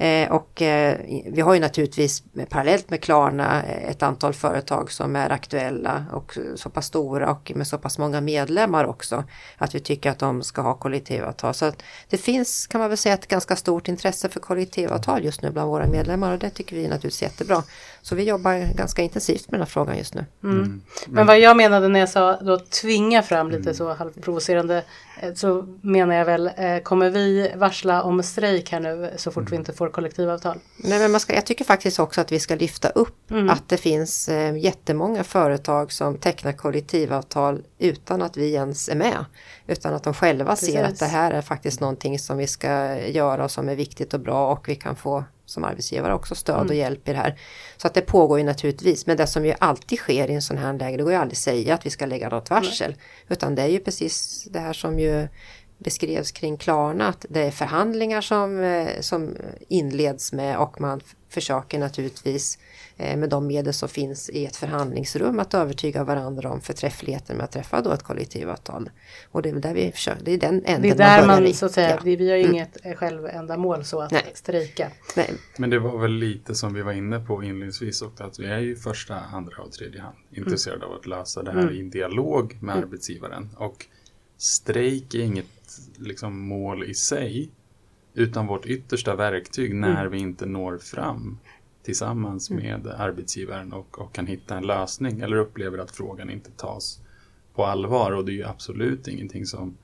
Eh, 0.01 0.33
och 0.33 0.63
eh, 0.63 0.99
vi 1.27 1.41
har 1.41 1.55
ju 1.55 1.61
naturligtvis 1.61 2.23
parallellt 2.49 2.91
med 2.91 3.03
Klarna 3.03 3.63
eh, 3.63 3.91
ett 3.91 4.03
antal 4.03 4.35
företag 4.35 4.93
som 4.93 5.17
är 5.17 5.31
aktuella 5.31 6.05
och 6.13 6.39
så 6.55 6.71
pass 6.71 6.87
stora 6.87 7.31
och 7.31 7.53
med 7.55 7.67
så 7.67 7.79
pass 7.79 7.99
många 7.99 8.21
medlemmar 8.21 8.85
också. 8.85 9.25
Att 9.59 9.75
vi 9.75 9.81
tycker 9.81 10.11
att 10.11 10.19
de 10.19 10.43
ska 10.43 10.63
ha 10.63 10.75
kollektivavtal. 10.75 11.55
Så 11.55 11.65
att 11.65 11.83
det 12.09 12.17
finns 12.17 12.67
kan 12.67 12.81
man 12.81 12.89
väl 12.89 12.99
säga 12.99 13.15
ett 13.15 13.27
ganska 13.27 13.57
stort 13.57 13.89
intresse 13.89 14.29
för 14.29 14.41
kollektivavtal 14.41 15.25
just 15.25 15.43
nu 15.43 15.51
bland 15.51 15.71
våra 15.71 15.87
medlemmar 15.87 16.33
och 16.33 16.39
det 16.39 16.51
tycker 16.51 16.77
vi 16.77 16.85
är 16.85 16.89
naturligtvis 16.89 17.23
jättebra. 17.23 17.63
Så 18.03 18.15
vi 18.15 18.23
jobbar 18.23 18.75
ganska 18.77 19.03
intensivt 19.03 19.51
med 19.51 19.61
den 19.61 19.67
här 19.67 19.71
frågan 19.71 19.99
just 19.99 20.15
nu. 20.15 20.25
Mm. 20.45 20.83
Men 21.07 21.27
vad 21.27 21.41
jag 21.41 21.57
menade 21.57 21.89
när 21.89 22.01
jag 22.01 22.09
sa 22.09 22.41
då 22.41 22.59
tvinga 22.59 23.23
fram 23.23 23.51
lite 23.51 23.75
så 23.75 23.95
halvprovocerande 23.95 24.85
så 25.35 25.67
menar 25.81 26.15
jag 26.15 26.25
väl 26.25 26.51
eh, 26.57 26.79
kommer 26.79 27.11
vi 27.11 27.53
varsla 27.57 28.03
om 28.03 28.23
strejk 28.23 28.73
här 28.73 28.81
nu 28.81 29.11
så 29.17 29.31
fort 29.31 29.53
vi 29.53 29.57
inte 29.57 29.73
får 29.73 29.89
kollektivavtal? 29.89 30.59
Nej, 30.77 30.99
men 30.99 31.11
man 31.11 31.21
ska, 31.21 31.35
jag 31.35 31.47
tycker 31.47 31.65
faktiskt 31.65 31.99
också 31.99 32.21
att 32.21 32.33
vi 32.33 32.41
ska 32.41 32.55
lyfta 32.55 32.89
upp 32.89 33.33
att 33.51 33.69
det 33.69 33.77
finns 33.77 34.29
eh, 34.29 34.57
jättemånga 34.57 35.25
företag 35.25 35.93
som 35.93 36.19
tecknar 36.19 36.53
kollektivavtal 36.53 37.63
utan 37.79 38.23
att 38.23 38.37
vi 38.37 38.53
ens 38.53 38.89
är 38.89 38.97
med. 38.97 39.25
Utan 39.67 39.95
att 39.95 40.05
de 40.05 40.15
själva 40.15 40.57
ser 40.57 40.67
Precis. 40.67 40.93
att 40.93 40.99
det 40.99 41.17
här 41.17 41.31
är 41.31 41.43
faktiskt 41.43 41.81
någonting 41.81 42.19
som 42.19 42.39
vi 42.39 42.47
ska 42.47 42.99
göra 42.99 43.45
och 43.45 43.51
som 43.51 43.69
är 43.69 43.77
viktigt 43.77 44.15
och 44.15 44.21
bra 44.21 44.53
och 44.53 44.69
vi 44.69 44.75
kan 44.75 44.97
få 44.97 45.25
som 45.51 45.65
arbetsgivare 45.65 46.15
också 46.15 46.35
stöd 46.35 46.69
och 46.69 46.75
hjälp 46.75 47.09
i 47.09 47.13
det 47.13 47.19
här. 47.19 47.39
Så 47.77 47.87
att 47.87 47.95
det 47.95 48.01
pågår 48.01 48.39
ju 48.39 48.45
naturligtvis. 48.45 49.07
Men 49.07 49.17
det 49.17 49.27
som 49.27 49.47
ju 49.47 49.55
alltid 49.59 49.99
sker 49.99 50.31
i 50.31 50.35
en 50.35 50.43
sån 50.43 50.59
här 50.59 50.73
läge, 50.73 50.97
det 50.97 51.03
går 51.03 51.13
ju 51.13 51.19
aldrig 51.19 51.37
säga 51.37 51.75
att 51.75 51.87
vi 51.87 51.91
ska 51.91 52.07
lägga 52.07 52.29
något 52.29 52.51
varsel. 52.51 52.95
Utan 53.29 53.55
det 53.55 53.63
är 53.63 53.69
ju 53.69 53.79
precis 53.79 54.45
det 54.51 54.61
här 54.61 54.73
som 54.73 54.99
ju 54.99 55.29
beskrevs 55.85 56.33
kring 56.33 56.57
Klarna, 56.57 57.09
att 57.09 57.27
det 57.29 57.41
är 57.41 57.51
förhandlingar 57.51 58.21
som, 58.21 58.61
eh, 58.61 59.01
som 59.01 59.37
inleds 59.69 60.33
med 60.33 60.59
och 60.59 60.81
man 60.81 61.01
försöker 61.29 61.79
naturligtvis 61.79 62.59
eh, 62.97 63.17
med 63.17 63.29
de 63.29 63.47
medel 63.47 63.75
som 63.75 63.89
finns 63.89 64.31
i 64.31 64.47
ett 64.47 64.57
förhandlingsrum 64.57 65.39
att 65.39 65.55
övertyga 65.55 66.05
varandra 66.05 66.51
om 66.51 66.61
förträffligheten 66.61 67.37
med 67.37 67.45
att 67.45 67.53
träffa 67.53 67.81
då 67.81 67.93
ett 67.93 68.03
kollektivavtal. 68.03 68.91
Och 69.31 69.43
det 69.43 69.49
är 69.49 69.53
väl 69.53 69.63
där 69.63 69.75
vi 69.75 69.93
försöker, 69.93 70.25
det 70.25 70.33
är 70.33 70.39
den 70.39 70.55
änden 70.65 70.83
Det 70.83 70.89
är 70.89 70.95
där 70.95 71.23
börjar 71.23 71.27
man 71.41 71.47
i. 71.47 71.53
så 71.53 71.67
att 71.67 71.73
säga, 71.73 71.91
Ja. 71.91 71.99
vi, 72.05 72.17
vi 72.17 72.31
har 72.31 72.37
ju 72.37 72.45
inget 72.45 72.77
eh, 72.87 72.95
självändamål 72.95 73.85
så 73.85 74.01
att 74.01 74.11
Nej. 74.11 74.31
strejka. 74.35 74.91
Nej, 75.17 75.35
Men 75.59 75.71
det 75.71 75.79
var 75.79 75.99
väl 75.99 76.13
lite 76.13 76.55
som 76.55 76.75
vi 76.75 76.83
var 76.83 76.93
inne 76.93 77.21
på 77.21 77.43
inledningsvis 77.45 78.03
också 78.03 78.25
att 78.25 78.39
vi 78.39 78.47
är 78.47 78.59
ju 78.59 78.73
i 78.73 78.77
första, 78.77 79.21
andra 79.21 79.63
och 79.63 79.73
tredje 79.73 80.01
hand 80.01 80.17
intresserade 80.37 80.87
av 80.87 80.93
att 80.93 81.07
lösa 81.07 81.43
det 81.43 81.53
här 81.53 81.73
i 81.73 81.81
en 81.81 81.91
dialog 81.91 82.59
med 82.63 82.77
arbetsgivaren. 82.77 83.51
Och 83.57 83.87
strejk 84.39 85.15
är 85.15 85.19
inget 85.21 85.47
liksom, 85.99 86.49
mål 86.49 86.85
i 86.85 86.95
sig 86.95 87.51
utan 88.15 88.47
vårt 88.47 88.67
yttersta 88.67 89.17
verktyg 89.17 89.75
när 89.75 90.07
vi 90.07 90.19
inte 90.19 90.47
når 90.47 90.79
fram 90.79 91.39
tillsammans 91.83 92.51
med 92.51 92.87
arbetsgivaren 92.87 93.73
och, 93.73 93.99
och 93.99 94.15
kan 94.15 94.27
hitta 94.27 94.57
en 94.57 94.67
lösning 94.67 95.21
eller 95.21 95.37
upplever 95.37 95.79
att 95.79 95.91
frågan 95.91 96.31
inte 96.31 96.51
tas 96.51 97.01
på 97.55 97.65
allvar. 97.65 98.13
Och 98.13 98.25
det 98.25 98.33
är 98.33 98.35
ju 98.35 98.45
absolut 98.45 99.09
ingenting 99.09 99.47
som 99.47 99.77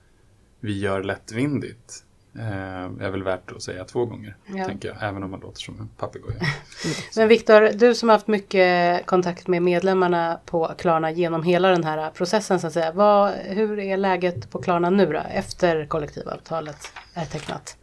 vi 0.61 0.79
gör 0.79 1.03
lättvindigt. 1.03 2.05
Eh, 2.39 3.07
är 3.07 3.11
väl 3.11 3.23
värt 3.23 3.53
att 3.53 3.63
säga 3.63 3.85
två 3.85 4.05
gånger, 4.05 4.37
Ja. 4.47 4.65
tänker 4.65 4.89
jag, 4.89 4.97
även 5.09 5.23
om 5.23 5.31
man 5.31 5.41
låter 5.41 5.61
som 5.61 5.81
en 5.81 5.89
papegoja. 5.89 6.41
Men 7.17 7.29
Viktor, 7.29 7.79
du 7.79 7.95
som 7.95 8.09
har 8.09 8.17
haft 8.17 8.27
mycket 8.27 9.07
kontakt 9.07 9.47
med 9.49 9.63
medlemmarna 9.63 10.41
på 10.45 10.73
Klarna 10.79 11.11
genom 11.11 11.43
hela 11.43 11.69
den 11.69 11.85
här 11.85 12.11
processen 12.11 12.61
så 12.61 12.67
att 12.67 12.73
säga. 12.73 12.93
Vad, 12.93 13.33
hur 13.33 13.79
är 13.79 13.97
läget 13.97 14.51
på 14.51 14.63
Klarna 14.63 14.91
nu 14.91 15.07
då 15.07 15.21
efter 15.31 15.87
kollektivavtalet 15.87 16.93
är 17.15 17.25
tecknat? 17.25 17.77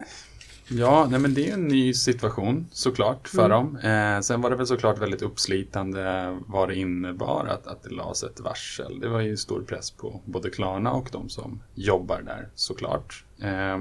Ja, 0.67 1.08
nej 1.10 1.19
men 1.19 1.34
det 1.34 1.49
är 1.49 1.54
en 1.54 1.67
ny 1.67 1.93
situation 1.93 2.67
såklart 2.71 3.27
för 3.27 3.49
dem. 3.49 3.77
Eh, 3.77 4.19
sen 4.21 4.41
var 4.41 4.49
det 4.49 4.56
väl 4.56 4.67
såklart 4.67 4.97
väldigt 4.97 5.21
uppslitande 5.21 6.38
vad 6.47 6.69
det 6.69 6.75
innebar 6.75 7.45
att, 7.45 7.67
att 7.67 7.84
det 7.84 7.89
lades 7.89 8.23
ett 8.23 8.39
varsel. 8.39 8.99
Det 8.99 9.08
var 9.10 9.19
ju 9.19 9.38
stor 9.38 9.62
press 9.62 9.91
på 9.91 10.21
både 10.25 10.49
Klarna 10.49 10.91
och 10.91 11.10
de 11.12 11.30
som 11.30 11.62
jobbar 11.75 12.21
där 12.21 12.49
såklart. 12.56 13.23
Eh, 13.41 13.77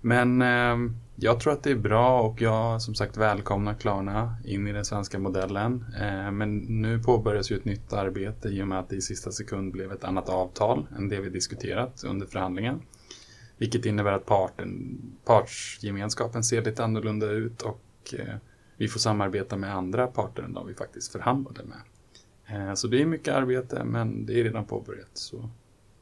men 0.00 0.42
eh, 0.42 0.92
jag 1.16 1.40
tror 1.40 1.52
att 1.52 1.62
det 1.62 1.70
är 1.70 1.76
bra 1.76 2.20
och 2.20 2.42
jag 2.42 2.82
som 2.82 2.94
sagt 2.94 3.16
välkomnar 3.16 3.74
Klarna 3.74 4.36
in 4.44 4.66
i 4.66 4.72
den 4.72 4.84
svenska 4.84 5.18
modellen. 5.18 5.84
Eh, 6.00 6.30
men 6.30 6.58
nu 6.58 7.02
påbörjas 7.02 7.50
ju 7.52 7.56
ett 7.56 7.64
nytt 7.64 7.92
arbete 7.92 8.48
i 8.48 8.62
och 8.62 8.68
med 8.68 8.78
att 8.78 8.88
det 8.88 8.96
i 8.96 9.00
sista 9.00 9.32
sekund 9.32 9.72
blev 9.72 9.92
ett 9.92 10.04
annat 10.04 10.28
avtal 10.28 10.86
än 10.96 11.08
det 11.08 11.20
vi 11.20 11.30
diskuterat 11.30 12.04
under 12.04 12.26
förhandlingen. 12.26 12.82
Vilket 13.58 13.86
innebär 13.86 14.12
att 14.12 14.26
parten, 14.26 15.00
partsgemenskapen 15.24 16.44
ser 16.44 16.64
lite 16.64 16.84
annorlunda 16.84 17.26
ut 17.26 17.62
och 17.62 18.14
eh, 18.18 18.34
vi 18.76 18.88
får 18.88 19.00
samarbeta 19.00 19.56
med 19.56 19.74
andra 19.74 20.06
parter 20.06 20.42
än 20.42 20.52
de 20.52 20.66
vi 20.66 20.74
faktiskt 20.74 21.12
förhandlade 21.12 21.60
med. 21.64 21.80
Ehm, 22.46 22.76
så 22.76 22.88
det 22.88 23.02
är 23.02 23.06
mycket 23.06 23.34
arbete 23.34 23.84
men 23.84 24.26
det 24.26 24.40
är 24.40 24.44
redan 24.44 24.64
påbörjat. 24.64 25.10
Så 25.12 25.50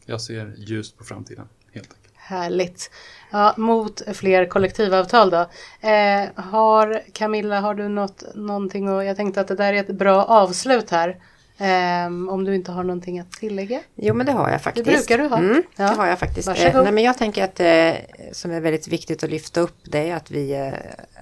jag 0.06 0.20
ser 0.20 0.54
ljust 0.56 0.98
på 0.98 1.04
framtiden 1.04 1.48
helt 1.72 1.94
enkelt. 1.94 2.07
Härligt. 2.28 2.90
Ja, 3.30 3.54
mot 3.56 4.02
fler 4.16 4.46
kollektivavtal 4.46 5.30
då. 5.30 5.46
Eh, 5.88 6.28
har 6.44 7.02
Camilla, 7.12 7.60
har 7.60 7.74
du 7.74 7.88
något, 7.88 8.22
någonting 8.34 8.88
och 8.88 9.04
jag 9.04 9.16
tänkte 9.16 9.40
att 9.40 9.48
det 9.48 9.54
där 9.54 9.72
är 9.72 9.80
ett 9.80 9.98
bra 9.98 10.24
avslut 10.24 10.90
här. 10.90 11.16
Eh, 11.60 12.06
om 12.06 12.44
du 12.44 12.54
inte 12.54 12.72
har 12.72 12.82
någonting 12.84 13.18
att 13.18 13.32
tillägga. 13.32 13.80
Jo 13.94 14.14
men 14.14 14.26
det 14.26 14.32
har 14.32 14.50
jag 14.50 14.62
faktiskt. 14.62 14.86
brukar 14.86 15.18
du 15.18 15.24
ha. 15.28 15.38
Mm, 15.38 15.62
Ja. 15.76 15.84
Det 15.84 15.94
har 15.94 16.06
jag 16.06 16.18
faktiskt. 16.18 16.48
Eh, 16.48 16.82
nej, 16.82 16.92
men 16.92 17.04
jag 17.04 17.18
tänker 17.18 17.44
att 17.44 17.60
eh, 17.60 17.92
som 18.32 18.50
är 18.50 18.60
väldigt 18.60 18.88
viktigt 18.88 19.24
att 19.24 19.30
lyfta 19.30 19.60
upp 19.60 19.76
det 19.84 20.10
är 20.10 20.16
att 20.16 20.30
vi 20.30 20.52
eh, 20.52 20.72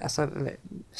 alltså, 0.03 0.29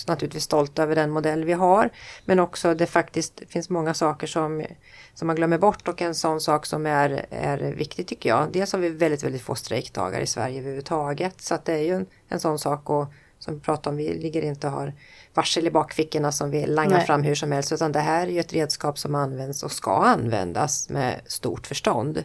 naturligtvis 0.08 0.44
stolta 0.44 0.84
över 0.84 0.96
den 0.96 1.10
modell 1.10 1.44
vi 1.44 1.54
har. 1.54 1.90
Men 2.26 2.40
också 2.40 2.74
det 2.74 2.86
faktiskt 2.86 3.42
finns 3.50 3.70
många 3.70 3.94
saker 3.94 4.28
som, 4.28 4.66
som 5.14 5.28
man 5.28 5.36
glömmer 5.36 5.58
bort 5.58 5.88
och 5.88 6.02
en 6.02 6.16
sån 6.16 6.42
sak 6.42 6.66
som 6.66 6.86
är, 6.86 7.26
är 7.30 7.58
viktig 7.58 8.08
tycker 8.08 8.30
jag. 8.30 8.48
Dels 8.52 8.72
har 8.74 8.80
vi 8.80 8.90
väldigt, 8.90 9.24
väldigt 9.24 9.42
få 9.42 9.56
strejkdagar 9.56 10.20
i 10.22 10.28
Sverige 10.28 10.60
överhuvudtaget. 10.60 11.42
Så 11.42 11.56
att 11.56 11.66
det 11.66 11.74
är 11.74 11.84
ju 11.84 11.94
en, 11.96 12.06
en 12.30 12.40
sån 12.40 12.60
sak 12.60 12.90
och 12.90 13.06
som 13.40 13.54
vi 13.54 13.60
pratade 13.60 13.90
om, 13.90 13.98
vi 13.98 14.14
ligger 14.14 14.42
inte 14.42 14.68
och 14.68 14.74
har 14.74 14.94
varsel 15.34 15.68
i 15.68 15.72
bakfickorna 15.72 16.32
som 16.32 16.52
vi 16.52 16.66
langar 16.66 16.98
Nej. 16.98 17.06
fram 17.06 17.24
hur 17.24 17.36
som 17.36 17.52
helst. 17.52 17.72
Utan 17.72 17.92
det 17.92 18.00
här 18.00 18.28
är 18.28 18.32
ju 18.32 18.40
ett 18.40 18.54
redskap 18.54 19.00
som 19.00 19.16
används 19.16 19.64
och 19.64 19.72
ska 19.72 19.96
användas 19.96 20.90
med 20.90 21.22
stort 21.26 21.68
förstånd. 21.68 22.24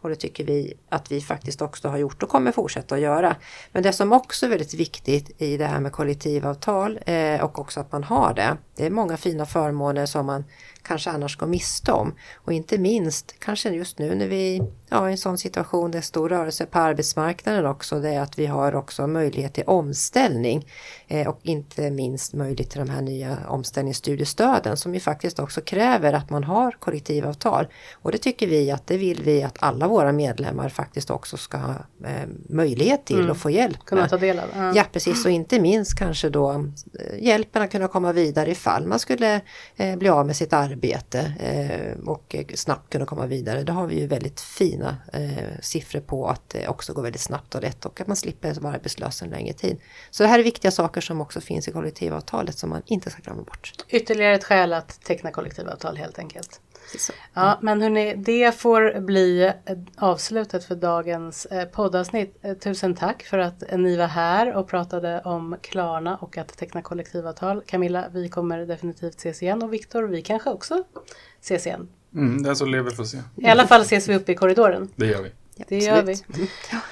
Och 0.00 0.10
det 0.10 0.16
tycker 0.16 0.44
vi 0.44 0.74
att 0.88 1.12
vi 1.12 1.20
faktiskt 1.20 1.62
också 1.62 1.88
har 1.88 1.98
gjort 1.98 2.22
och 2.22 2.28
kommer 2.28 2.52
fortsätta 2.52 2.94
att 2.94 3.00
göra. 3.00 3.36
Men 3.72 3.82
det 3.82 3.92
som 3.92 4.12
också 4.12 4.46
är 4.46 4.50
väldigt 4.50 4.74
viktigt 4.74 5.42
i 5.42 5.56
det 5.56 5.66
här 5.66 5.80
med 5.80 5.92
kollektivavtal 5.92 6.98
eh, 7.06 7.44
och 7.44 7.58
också 7.58 7.80
att 7.80 7.92
man 7.92 8.04
har 8.04 8.34
det. 8.34 8.56
Det 8.76 8.86
är 8.86 8.90
många 8.90 9.16
fina 9.16 9.46
förmåner 9.46 10.06
som 10.06 10.26
man 10.26 10.44
kanske 10.84 11.10
annars 11.10 11.36
går 11.36 11.46
miste 11.46 11.92
om. 11.92 12.14
Och 12.34 12.52
inte 12.52 12.78
minst 12.78 13.34
kanske 13.38 13.70
just 13.70 13.98
nu 13.98 14.14
när 14.14 14.28
vi 14.28 14.62
ja, 14.88 15.08
i 15.08 15.12
en 15.12 15.18
sån 15.18 15.38
situation 15.38 15.90
där 15.90 15.98
det 15.98 15.98
är 15.98 16.02
stor 16.02 16.28
rörelse 16.28 16.66
på 16.66 16.78
arbetsmarknaden 16.78 17.66
också. 17.66 18.00
Det 18.00 18.10
är 18.10 18.20
att 18.20 18.38
vi 18.38 18.46
har 18.46 18.74
också 18.74 19.06
möjlighet 19.06 19.54
till 19.54 19.64
omställning. 19.66 20.66
Eh, 21.08 21.28
och 21.28 21.40
inte 21.42 21.90
minst 21.90 22.32
möjlighet 22.34 22.70
till 22.70 22.80
de 22.80 22.90
här 22.90 23.02
nya 23.02 23.38
omställningsstudiestöden 23.48 24.76
som 24.76 24.94
ju 24.94 25.00
faktiskt 25.00 25.38
också 25.38 25.60
kräver 25.60 26.12
att 26.12 26.30
man 26.30 26.44
har 26.44 26.72
kollektivavtal. 26.72 27.66
Och 27.94 28.12
det 28.12 28.18
tycker 28.18 28.46
vi 28.46 28.70
att 28.70 28.86
det 28.86 28.96
vill 28.96 29.22
vi 29.22 29.42
att 29.42 29.56
alla 29.60 29.88
våra 29.88 30.12
medlemmar 30.12 30.68
faktiskt 30.68 31.10
också 31.10 31.36
ska 31.36 31.56
ha 31.56 31.74
eh, 32.04 32.28
möjlighet 32.48 33.04
till 33.04 33.30
och 33.30 33.36
få 33.36 33.50
hjälp 33.50 33.84
Kunna 33.84 34.08
ta 34.08 34.16
del 34.16 34.38
av. 34.38 34.44
Ja. 34.56 34.72
Ja 34.74 34.84
precis 34.92 35.24
och 35.24 35.30
inte 35.30 35.60
minst 35.60 35.98
kanske 35.98 36.28
då 36.28 36.50
eh, 36.52 37.24
hjälpen 37.24 37.62
att 37.62 37.70
kunna 37.70 37.88
komma 37.88 38.12
vidare 38.12 38.50
ifall 38.50 38.86
man 38.86 38.98
skulle 38.98 39.40
eh, 39.76 39.96
bli 39.96 40.08
av 40.08 40.26
med 40.26 40.36
sitt 40.36 40.52
arbete 40.52 40.73
arbete 40.74 41.32
eh, 41.40 42.08
och 42.08 42.36
snabbt 42.54 42.92
kunna 42.92 43.06
komma 43.06 43.26
vidare. 43.26 43.62
Då 43.62 43.72
har 43.72 43.86
vi 43.86 44.00
ju 44.00 44.06
väldigt 44.06 44.40
fina 44.40 44.96
eh, 45.12 45.60
siffror 45.60 46.00
på 46.00 46.28
att 46.28 46.50
det 46.50 46.68
också 46.68 46.92
går 46.92 47.02
väldigt 47.02 47.20
snabbt 47.20 47.54
och 47.54 47.62
lätt 47.62 47.84
och 47.84 48.00
att 48.00 48.06
man 48.06 48.16
slipper 48.16 48.54
vara 48.60 48.74
arbetslös 48.74 49.22
en 49.22 49.30
längre 49.30 49.52
tid. 49.52 49.80
Så 50.10 50.22
det 50.22 50.28
här 50.28 50.38
är 50.38 50.42
viktiga 50.42 50.70
saker 50.70 51.00
som 51.00 51.20
också 51.20 51.40
finns 51.40 51.68
i 51.68 51.72
kollektivavtalet 51.72 52.58
som 52.58 52.70
man 52.70 52.82
inte 52.86 53.10
ska 53.10 53.22
glömma 53.22 53.42
bort. 53.42 53.72
Ytterligare 53.88 54.34
ett 54.34 54.44
skäl 54.44 54.72
att 54.72 55.00
teckna 55.04 55.30
kollektivavtal 55.30 55.96
helt 55.96 56.18
enkelt. 56.18 56.60
Ja, 57.34 57.58
men 57.62 57.82
hörni, 57.82 58.14
det 58.14 58.54
får 58.54 59.00
bli 59.00 59.42
eh, 59.44 59.52
avslutet 59.96 60.64
för 60.64 60.74
dagens 60.74 61.46
eh, 61.46 61.64
poddavsnitt. 61.68 62.38
Eh, 62.42 62.54
Tusen 62.54 62.94
tack 62.94 63.22
för 63.22 63.38
att 63.38 63.62
ni 63.72 63.96
var 63.96 64.06
här 64.06 64.54
och 64.54 64.68
pratade 64.68 65.20
om 65.24 65.56
Klarna 65.62 66.16
och 66.16 66.38
att 66.38 66.48
teckna 66.58 66.82
kollektivavtal. 66.82 67.62
Camilla, 67.66 68.04
vi 68.12 68.28
kommer 68.28 68.58
definitivt 68.58 69.16
ses 69.18 69.42
igen 69.42 69.62
och 69.62 69.72
Viktor, 69.72 70.02
vi 70.02 70.22
kanske 70.22 70.50
också 70.50 70.84
ses 71.40 71.66
igen. 71.66 71.88
Mm, 72.14 72.42
den 72.42 72.56
som 72.56 72.68
lever 72.68 72.90
får 72.90 73.04
se. 73.04 73.18
I 73.36 73.46
alla 73.46 73.66
fall 73.66 73.80
ses 73.80 74.08
vi 74.08 74.16
uppe 74.16 74.32
i 74.32 74.34
korridoren. 74.34 74.88
Det 74.96 75.06
gör 75.06 75.22
vi. 75.22 75.30
Ja, 75.56 75.64
Det 75.68 75.78
gör 75.78 76.02
vi. 76.02 76.16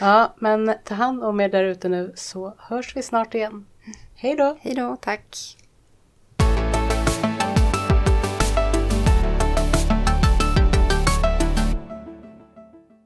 Ja, 0.00 0.34
men 0.38 0.74
ta 0.84 0.94
hand 0.94 1.24
om 1.24 1.40
er 1.40 1.48
där 1.48 1.64
ute 1.64 1.88
nu 1.88 2.12
så 2.16 2.54
hörs 2.58 2.96
vi 2.96 3.02
snart 3.02 3.34
igen. 3.34 3.66
Hej 4.14 4.36
då! 4.36 4.56
Hej 4.60 4.74
då, 4.74 4.96
tack. 5.00 5.56